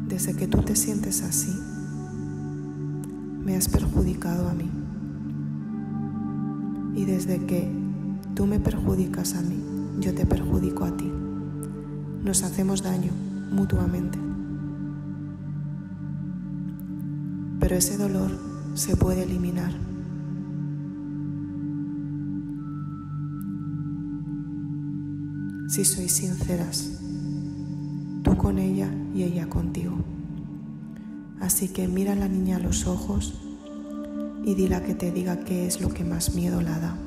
Desde 0.08 0.34
que 0.34 0.48
tú 0.48 0.62
te 0.62 0.78
sientes 0.78 1.24
así, 1.24 1.52
me 3.44 3.58
has 3.58 3.68
perjudicado 3.68 4.48
a 4.48 4.54
mí. 4.54 4.72
Y 6.96 7.04
desde 7.04 7.46
que 7.46 7.70
tú 8.34 8.46
me 8.46 8.62
perjudicas 8.62 9.36
a 9.36 9.42
mí, 9.42 9.73
yo 10.00 10.14
te 10.14 10.26
perjudico 10.26 10.86
a 10.86 10.96
ti. 10.96 11.12
Nos 12.24 12.44
hacemos 12.44 12.84
daño 12.84 13.12
mutuamente. 13.52 14.18
Pero 17.60 17.76
ese 17.76 17.98
dolor 17.98 18.32
se 18.74 18.96
puede 18.96 19.24
eliminar. 19.24 19.72
Si 25.68 25.86
sois 25.86 26.12
sinceras, 26.12 27.00
tú 28.24 28.38
con 28.38 28.60
ella 28.60 28.90
y 29.16 29.24
ella 29.24 29.50
contigo. 29.50 29.96
Así 31.40 31.70
que 31.70 31.88
mira 31.88 32.14
a 32.14 32.16
la 32.16 32.28
niña 32.28 32.58
a 32.58 32.60
los 32.60 32.86
ojos 32.88 33.42
y 34.46 34.56
dile 34.56 34.82
que 34.84 34.94
te 34.94 35.12
diga 35.12 35.40
qué 35.40 35.66
es 35.66 35.82
lo 35.82 35.90
que 35.90 36.04
más 36.04 36.36
miedo 36.36 36.62
la 36.62 36.80
da. 36.80 36.98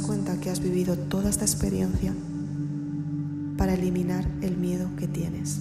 Cuenta 0.00 0.38
que 0.40 0.50
has 0.50 0.60
vivido 0.60 0.96
toda 0.96 1.30
esta 1.30 1.44
experiencia 1.44 2.12
para 3.56 3.74
eliminar 3.74 4.26
el 4.42 4.56
miedo 4.56 4.90
que 4.96 5.06
tienes. 5.06 5.60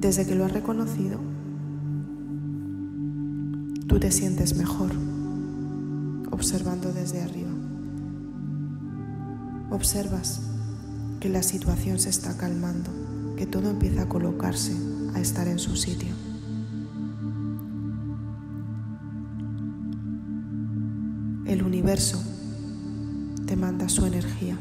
Desde 0.00 0.26
que 0.26 0.34
lo 0.34 0.44
has 0.44 0.52
reconocido, 0.52 1.18
tú 3.86 4.00
te 4.00 4.10
sientes 4.10 4.56
mejor 4.56 5.15
observando 6.36 6.92
desde 6.92 7.22
arriba. 7.22 7.50
Observas 9.70 10.42
que 11.18 11.30
la 11.30 11.42
situación 11.42 11.98
se 11.98 12.10
está 12.10 12.36
calmando, 12.36 12.90
que 13.38 13.46
todo 13.46 13.70
empieza 13.70 14.02
a 14.02 14.08
colocarse, 14.10 14.76
a 15.14 15.20
estar 15.20 15.48
en 15.48 15.58
su 15.58 15.76
sitio. 15.76 16.14
El 21.46 21.62
universo 21.62 22.22
te 23.46 23.56
manda 23.56 23.88
su 23.88 24.04
energía 24.04 24.58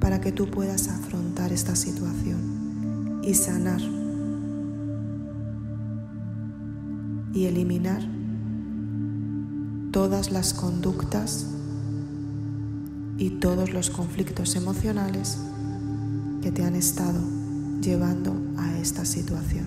para 0.00 0.22
que 0.22 0.32
tú 0.32 0.50
puedas 0.50 0.88
afrontar 0.88 1.52
esta 1.52 1.76
situación 1.76 3.20
y 3.22 3.34
sanar 3.34 3.82
y 7.34 7.44
eliminar 7.44 8.11
las 10.30 10.54
conductas 10.54 11.46
y 13.18 13.30
todos 13.30 13.70
los 13.70 13.90
conflictos 13.90 14.56
emocionales 14.56 15.38
que 16.40 16.52
te 16.52 16.64
han 16.64 16.76
estado 16.76 17.20
llevando 17.80 18.34
a 18.56 18.78
esta 18.78 19.04
situación. 19.04 19.66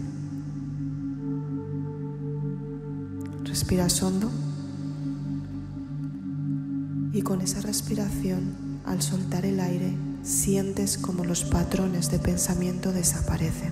Respiras 3.44 4.02
hondo 4.02 4.32
y 7.14 7.22
con 7.22 7.42
esa 7.42 7.62
respiración, 7.62 8.56
al 8.86 9.02
soltar 9.02 9.46
el 9.46 9.60
aire, 9.60 9.96
sientes 10.24 10.98
como 10.98 11.24
los 11.24 11.44
patrones 11.44 12.10
de 12.12 12.20
pensamiento 12.20 12.92
desaparecen. 12.92 13.72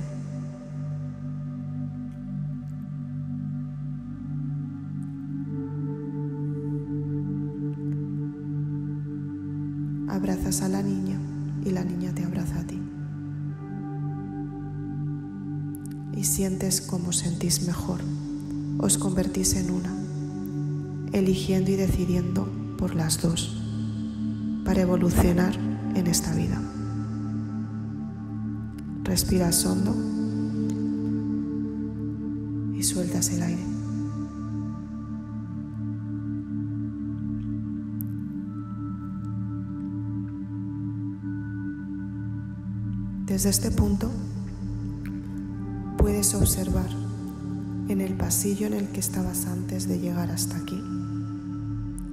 Abrazas 10.24 10.62
a 10.62 10.70
la 10.70 10.82
niña 10.82 11.20
y 11.66 11.72
la 11.72 11.84
niña 11.84 12.16
te 12.16 12.24
abraza 12.24 12.62
a 12.62 12.64
ti. 12.64 12.80
Y 16.16 16.24
sientes 16.24 16.80
como 16.80 17.12
sentís 17.12 17.68
mejor. 17.68 18.00
Os 18.78 18.98
convertís 18.98 19.58
en 19.58 19.70
una, 19.70 19.94
eligiendo 21.12 21.72
y 21.72 21.76
decidiendo 21.76 22.48
por 22.78 22.96
las 22.96 23.22
dos, 23.22 23.62
para 24.64 24.80
evolucionar 24.80 25.58
en 25.94 26.08
esta 26.08 26.34
vida. 26.34 26.62
Respiras 29.04 29.66
hondo 29.66 29.94
y 32.78 32.82
sueltas 32.82 33.30
el 33.32 33.44
aire. 33.44 33.83
Desde 43.34 43.50
este 43.50 43.72
punto 43.72 44.12
puedes 45.98 46.36
observar 46.36 46.92
en 47.88 48.00
el 48.00 48.14
pasillo 48.14 48.68
en 48.68 48.74
el 48.74 48.90
que 48.90 49.00
estabas 49.00 49.48
antes 49.48 49.88
de 49.88 49.98
llegar 49.98 50.30
hasta 50.30 50.56
aquí, 50.56 50.80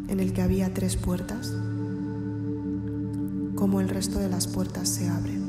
en 0.08 0.18
el 0.18 0.32
que 0.32 0.40
había 0.40 0.72
tres 0.72 0.96
puertas, 0.96 1.52
como 3.54 3.82
el 3.82 3.90
resto 3.90 4.18
de 4.18 4.30
las 4.30 4.46
puertas 4.46 4.88
se 4.88 5.10
abren. 5.10 5.42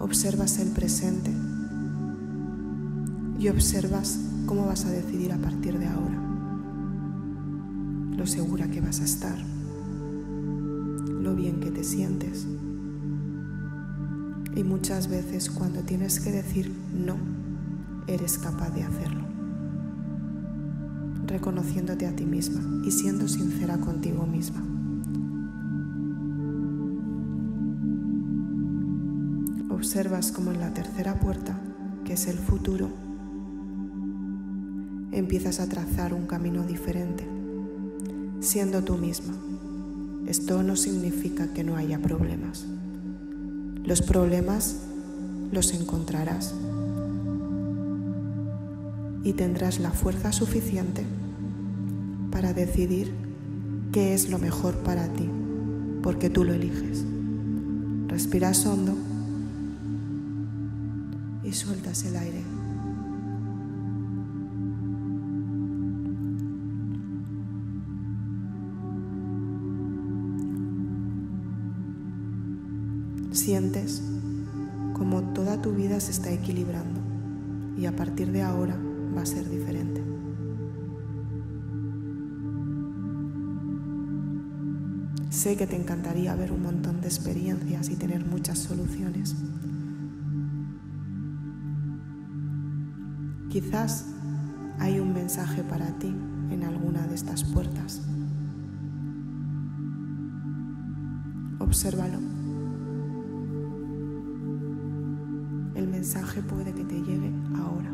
Observas 0.00 0.58
el 0.58 0.68
presente 0.68 1.32
y 3.38 3.48
observas 3.48 4.18
cómo 4.44 4.66
vas 4.66 4.84
a 4.84 4.90
decidir 4.90 5.32
a 5.32 5.38
partir 5.38 5.78
de 5.78 5.86
ahora. 5.86 6.29
Lo 8.20 8.26
segura 8.26 8.68
que 8.68 8.82
vas 8.82 9.00
a 9.00 9.04
estar, 9.04 9.38
lo 11.22 11.34
bien 11.34 11.58
que 11.58 11.70
te 11.70 11.82
sientes. 11.82 12.46
Y 14.54 14.62
muchas 14.62 15.08
veces 15.08 15.48
cuando 15.48 15.80
tienes 15.84 16.20
que 16.20 16.30
decir 16.30 16.70
no, 16.92 17.16
eres 18.06 18.36
capaz 18.36 18.74
de 18.74 18.82
hacerlo, 18.82 19.22
reconociéndote 21.28 22.06
a 22.06 22.14
ti 22.14 22.26
misma 22.26 22.60
y 22.84 22.90
siendo 22.90 23.26
sincera 23.26 23.78
contigo 23.78 24.26
misma. 24.26 24.66
Observas 29.70 30.30
como 30.30 30.52
en 30.52 30.60
la 30.60 30.74
tercera 30.74 31.18
puerta, 31.18 31.58
que 32.04 32.12
es 32.12 32.26
el 32.26 32.36
futuro, 32.36 32.90
empiezas 35.10 35.58
a 35.58 35.70
trazar 35.70 36.12
un 36.12 36.26
camino 36.26 36.64
diferente, 36.64 37.26
siendo 38.40 38.82
tú 38.82 38.96
misma. 38.96 39.34
Esto 40.26 40.62
no 40.62 40.76
significa 40.76 41.52
que 41.52 41.64
no 41.64 41.76
haya 41.76 41.98
problemas. 42.00 42.64
Los 43.84 44.02
problemas 44.02 44.76
los 45.52 45.72
encontrarás 45.72 46.54
y 49.24 49.32
tendrás 49.32 49.80
la 49.80 49.90
fuerza 49.90 50.32
suficiente 50.32 51.04
para 52.30 52.52
decidir 52.52 53.12
qué 53.92 54.14
es 54.14 54.30
lo 54.30 54.38
mejor 54.38 54.76
para 54.78 55.08
ti, 55.08 55.28
porque 56.02 56.30
tú 56.30 56.44
lo 56.44 56.54
eliges. 56.54 57.04
Respiras 58.06 58.64
hondo 58.66 58.94
y 61.44 61.52
sueltas 61.52 62.04
el 62.04 62.16
aire. 62.16 62.59
Se 76.00 76.12
está 76.12 76.30
equilibrando 76.30 77.00
y 77.76 77.86
a 77.86 77.94
partir 77.94 78.32
de 78.32 78.42
ahora 78.42 78.76
va 79.16 79.22
a 79.22 79.26
ser 79.26 79.48
diferente. 79.48 80.02
Sé 85.30 85.56
que 85.56 85.66
te 85.66 85.76
encantaría 85.76 86.34
ver 86.34 86.52
un 86.52 86.62
montón 86.62 87.00
de 87.00 87.06
experiencias 87.06 87.88
y 87.88 87.96
tener 87.96 88.24
muchas 88.26 88.58
soluciones. 88.58 89.36
Quizás 93.48 94.06
hay 94.78 94.98
un 95.00 95.12
mensaje 95.12 95.62
para 95.62 95.98
ti 95.98 96.14
en 96.50 96.64
alguna 96.64 97.06
de 97.06 97.14
estas 97.14 97.44
puertas. 97.44 98.02
Obsérvalo. 101.58 102.18
Mensaje 106.00 106.40
puede 106.40 106.72
que 106.72 106.82
te 106.82 106.94
llegue 106.94 107.30
ahora. 107.58 107.92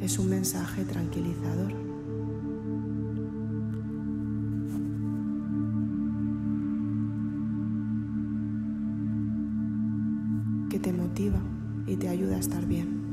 Es 0.00 0.20
un 0.20 0.30
mensaje 0.30 0.84
tranquilizador. 0.84 1.72
que 10.70 10.78
te 10.80 10.92
motiva 10.92 11.40
y 11.86 11.96
te 11.96 12.08
ayuda 12.08 12.36
a 12.36 12.38
estar 12.38 12.66
bien. 12.66 13.03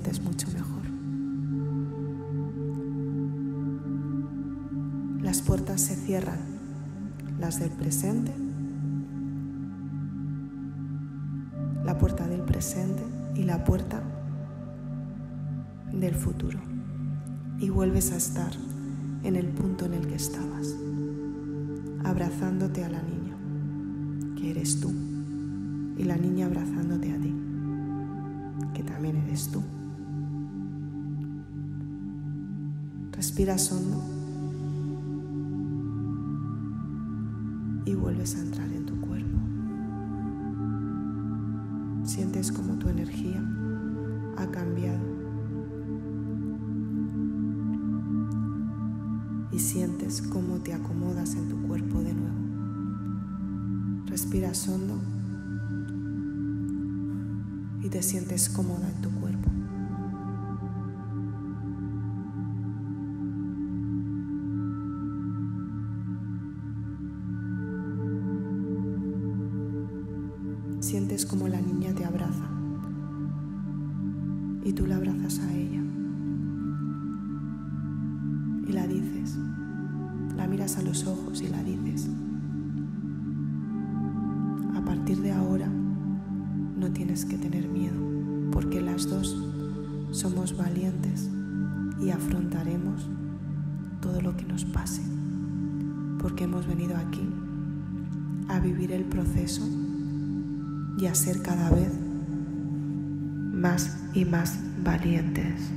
Sientes 0.00 0.22
mucho 0.22 0.46
mejor. 0.52 0.82
Las 5.22 5.42
puertas 5.42 5.80
se 5.80 5.94
cierran, 5.94 6.38
las 7.38 7.60
del 7.60 7.70
presente, 7.70 8.32
la 11.84 11.98
puerta 11.98 12.26
del 12.26 12.42
presente 12.42 13.02
y 13.34 13.42
la 13.42 13.62
puerta 13.64 14.02
del 15.92 16.14
futuro. 16.14 16.58
Y 17.58 17.68
vuelves 17.68 18.12
a 18.12 18.16
estar 18.16 18.52
en 19.22 19.36
el 19.36 19.48
punto 19.48 19.84
en 19.84 19.94
el 19.94 20.06
que 20.06 20.14
estabas, 20.14 20.74
abrazándote 22.04 22.84
a 22.84 22.88
la 22.88 23.02
niña, 23.02 23.36
que 24.36 24.50
eres 24.50 24.80
tú, 24.80 24.90
y 25.98 26.04
la 26.04 26.16
niña 26.16 26.46
abrazándote 26.46 27.12
a 27.12 27.20
ti 27.20 27.34
que 28.74 28.82
también 28.82 29.16
eres 29.16 29.48
tú. 29.48 29.62
Respiras 33.20 33.70
hondo 33.70 34.02
y 37.84 37.94
vuelves 37.94 38.34
a 38.34 38.40
entrar 38.40 38.72
en 38.72 38.86
tu 38.86 38.98
cuerpo. 38.98 39.38
Sientes 42.02 42.50
como 42.50 42.78
tu 42.78 42.88
energía 42.88 43.46
ha 44.38 44.46
cambiado 44.46 45.04
y 49.52 49.58
sientes 49.58 50.22
cómo 50.22 50.60
te 50.60 50.72
acomodas 50.72 51.34
en 51.34 51.50
tu 51.50 51.60
cuerpo 51.68 52.00
de 52.02 52.14
nuevo. 52.14 54.06
Respiras 54.06 54.66
hondo 54.66 54.98
y 57.82 57.90
te 57.90 58.02
sientes 58.02 58.48
cómoda 58.48 58.88
en 58.88 59.02
tu 59.02 59.09
Sientes 70.90 71.24
como 71.24 71.46
la 71.46 71.60
niña 71.60 71.94
te 71.94 72.04
abraza 72.04 72.50
y 74.64 74.72
tú 74.72 74.88
la 74.88 74.96
abrazas 74.96 75.38
a 75.38 75.54
ella. 75.54 75.80
Y 78.66 78.72
la 78.72 78.88
dices, 78.88 79.38
la 80.36 80.48
miras 80.48 80.78
a 80.78 80.82
los 80.82 81.06
ojos 81.06 81.42
y 81.42 81.48
la 81.48 81.62
dices, 81.62 82.10
a 84.74 84.84
partir 84.84 85.20
de 85.20 85.30
ahora 85.30 85.68
no 85.68 86.90
tienes 86.90 87.24
que 87.24 87.38
tener 87.38 87.68
miedo, 87.68 88.50
porque 88.50 88.80
las 88.80 89.08
dos 89.08 89.40
somos 90.10 90.56
valientes 90.56 91.30
y 92.00 92.10
afrontaremos 92.10 93.08
todo 94.00 94.20
lo 94.20 94.36
que 94.36 94.44
nos 94.44 94.64
pase, 94.64 95.02
porque 96.18 96.42
hemos 96.42 96.66
venido 96.66 96.96
aquí 96.96 97.30
a 98.48 98.58
vivir 98.58 98.90
el 98.90 99.04
proceso 99.04 99.79
y 101.00 101.06
a 101.06 101.14
ser 101.14 101.40
cada 101.40 101.70
vez 101.70 101.90
más 103.52 103.96
y 104.12 104.26
más 104.26 104.58
valientes. 104.84 105.72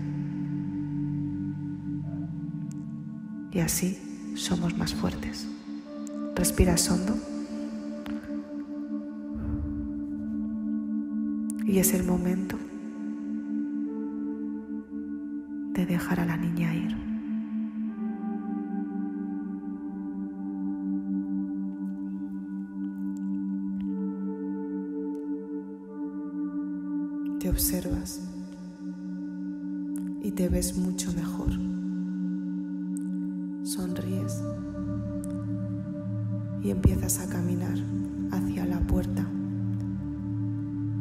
Y 3.51 3.59
así 3.59 4.33
somos 4.35 4.77
más 4.77 4.93
fuertes. 4.93 5.47
Respiras 6.35 6.89
hondo. 6.89 7.15
Y 11.65 11.79
es 11.79 11.93
el 11.93 12.03
momento 12.03 12.57
de 15.73 15.85
dejar 15.85 16.19
a 16.19 16.25
la 16.25 16.35
niña 16.35 16.75
ir. 16.75 17.02
Ves 30.53 30.77
mucho 30.77 31.11
mejor. 31.13 31.49
Sonríes 33.63 34.39
y 36.61 36.69
empiezas 36.69 37.19
a 37.21 37.27
caminar 37.27 37.75
hacia 38.31 38.63
la 38.67 38.79
puerta 38.81 39.27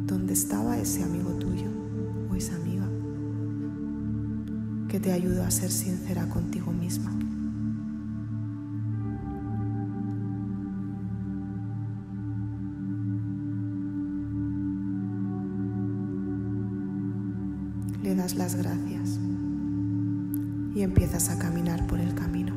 donde 0.07 0.33
estaba 0.33 0.79
ese 0.79 1.03
amigo 1.03 1.33
tuyo 1.33 1.67
o 2.31 2.35
esa 2.35 2.55
amiga 2.55 2.89
que 4.87 4.99
te 4.99 5.11
ayudo 5.11 5.43
a 5.43 5.51
ser 5.51 5.69
sincera 5.69 6.27
contigo 6.29 6.71
misma. 6.71 7.11
Le 18.01 18.15
das 18.15 18.35
las 18.35 18.55
gracias 18.55 19.19
y 20.75 20.81
empiezas 20.81 21.29
a 21.29 21.37
caminar 21.37 21.85
por 21.87 21.99
el 21.99 22.15
camino, 22.15 22.53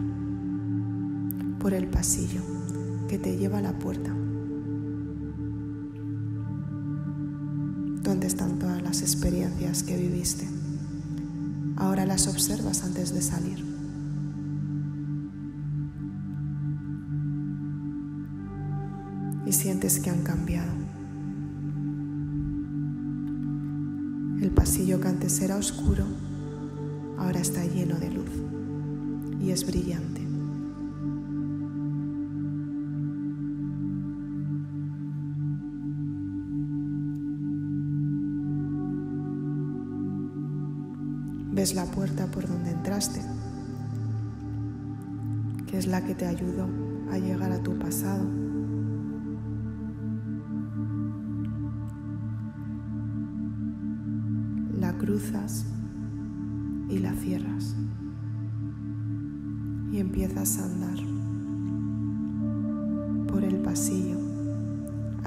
por 1.58 1.74
el 1.74 1.88
pasillo 1.88 2.40
que 3.08 3.18
te 3.18 3.36
lleva 3.36 3.58
a 3.58 3.62
la 3.62 3.78
puerta, 3.78 4.10
donde 8.02 8.26
están 8.26 8.58
todas 8.58 8.82
las 8.82 9.02
experiencias 9.02 9.82
que 9.82 9.96
viviste. 9.96 10.48
Ahora 11.76 12.06
las 12.06 12.26
observas 12.26 12.84
antes 12.84 13.12
de 13.12 13.20
salir. 13.20 13.64
Y 19.44 19.52
sientes 19.52 20.00
que 20.00 20.10
han 20.10 20.22
cambiado. 20.22 20.72
El 24.40 24.50
pasillo 24.50 25.00
que 25.00 25.08
antes 25.08 25.40
era 25.40 25.56
oscuro 25.56 26.04
ahora 27.26 27.40
está 27.40 27.64
lleno 27.64 27.98
de 27.98 28.08
luz 28.08 28.30
y 29.40 29.50
es 29.50 29.66
brillante. 29.66 30.20
Ves 41.52 41.74
la 41.74 41.86
puerta 41.86 42.30
por 42.30 42.46
donde 42.46 42.70
entraste, 42.70 43.20
que 45.66 45.78
es 45.78 45.88
la 45.88 46.04
que 46.04 46.14
te 46.14 46.26
ayudó 46.26 46.68
a 47.10 47.18
llegar 47.18 47.50
a 47.50 47.60
tu 47.60 47.76
pasado. 47.76 48.45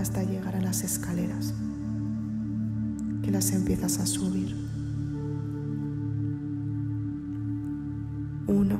Hasta 0.10 0.24
llegar 0.24 0.55
a 0.55 0.62
las 0.62 0.84
escaleras, 0.84 1.53
que 3.22 3.30
las 3.30 3.51
empiezas 3.51 3.99
a 3.99 4.07
subir. 4.07 4.55
Uno, 8.47 8.80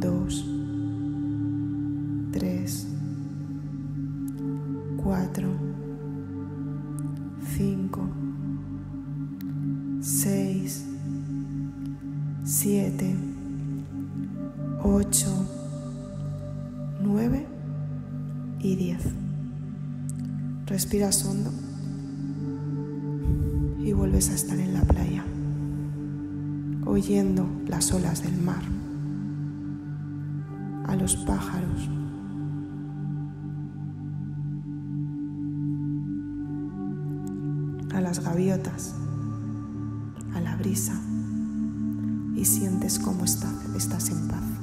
dos, 0.00 0.46
tres, 2.32 2.86
cuatro, 4.96 5.48
cinco, 7.54 8.08
6, 10.00 10.84
7, 12.46 13.16
8, 14.82 15.48
9 17.02 17.57
y 18.60 18.76
10. 18.76 19.00
Respiras 20.66 21.24
hondo 21.24 21.50
y 23.80 23.92
vuelves 23.92 24.30
a 24.30 24.34
estar 24.34 24.58
en 24.58 24.74
la 24.74 24.82
playa, 24.82 25.24
oyendo 26.86 27.48
las 27.66 27.92
olas 27.92 28.22
del 28.22 28.36
mar, 28.36 28.62
a 30.86 30.96
los 30.96 31.16
pájaros. 31.16 31.90
a 37.94 38.00
las 38.00 38.20
gaviotas 38.20 38.94
a 40.34 40.40
la 40.40 40.56
brisa 40.56 41.00
y 42.36 42.44
sientes 42.44 42.98
cómo 42.98 43.24
está, 43.24 43.52
estás 43.76 44.10
en 44.10 44.28
paz. 44.28 44.57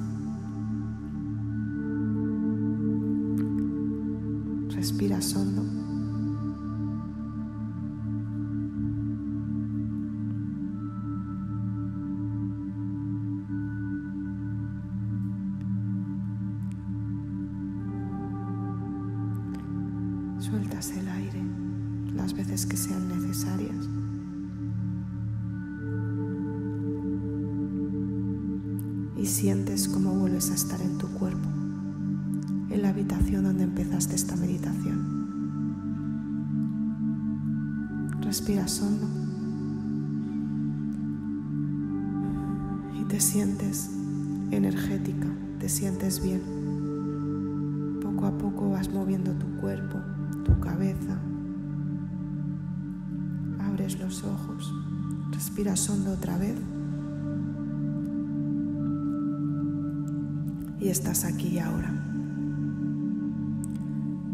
Ahora. 61.66 61.92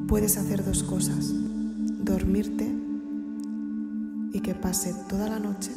Puedes 0.08 0.38
hacer 0.38 0.64
dos 0.64 0.84
cosas, 0.84 1.34
dormirte 2.04 2.72
y 4.34 4.40
que 4.42 4.54
pase 4.54 4.94
toda 5.10 5.28
la 5.28 5.40
noche, 5.40 5.72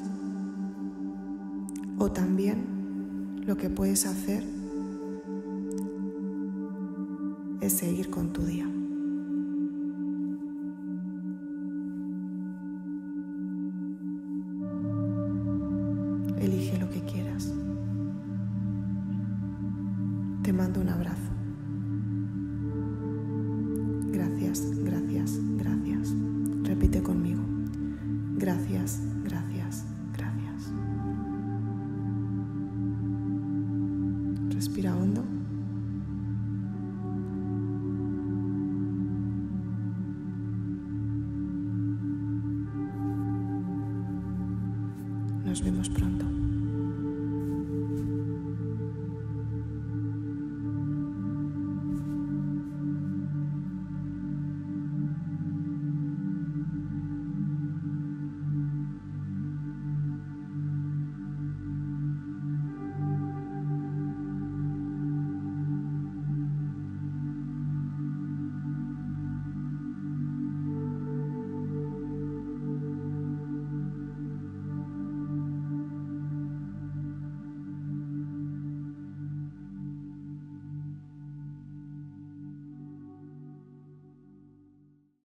o 1.99 2.11
también 2.11 3.43
lo 3.47 3.57
que 3.57 3.71
puedes 3.71 4.07
hacer 4.07 4.45
es 7.61 7.73
seguir 7.73 8.11
con 8.11 8.33
tu 8.33 8.43
día. 8.43 8.69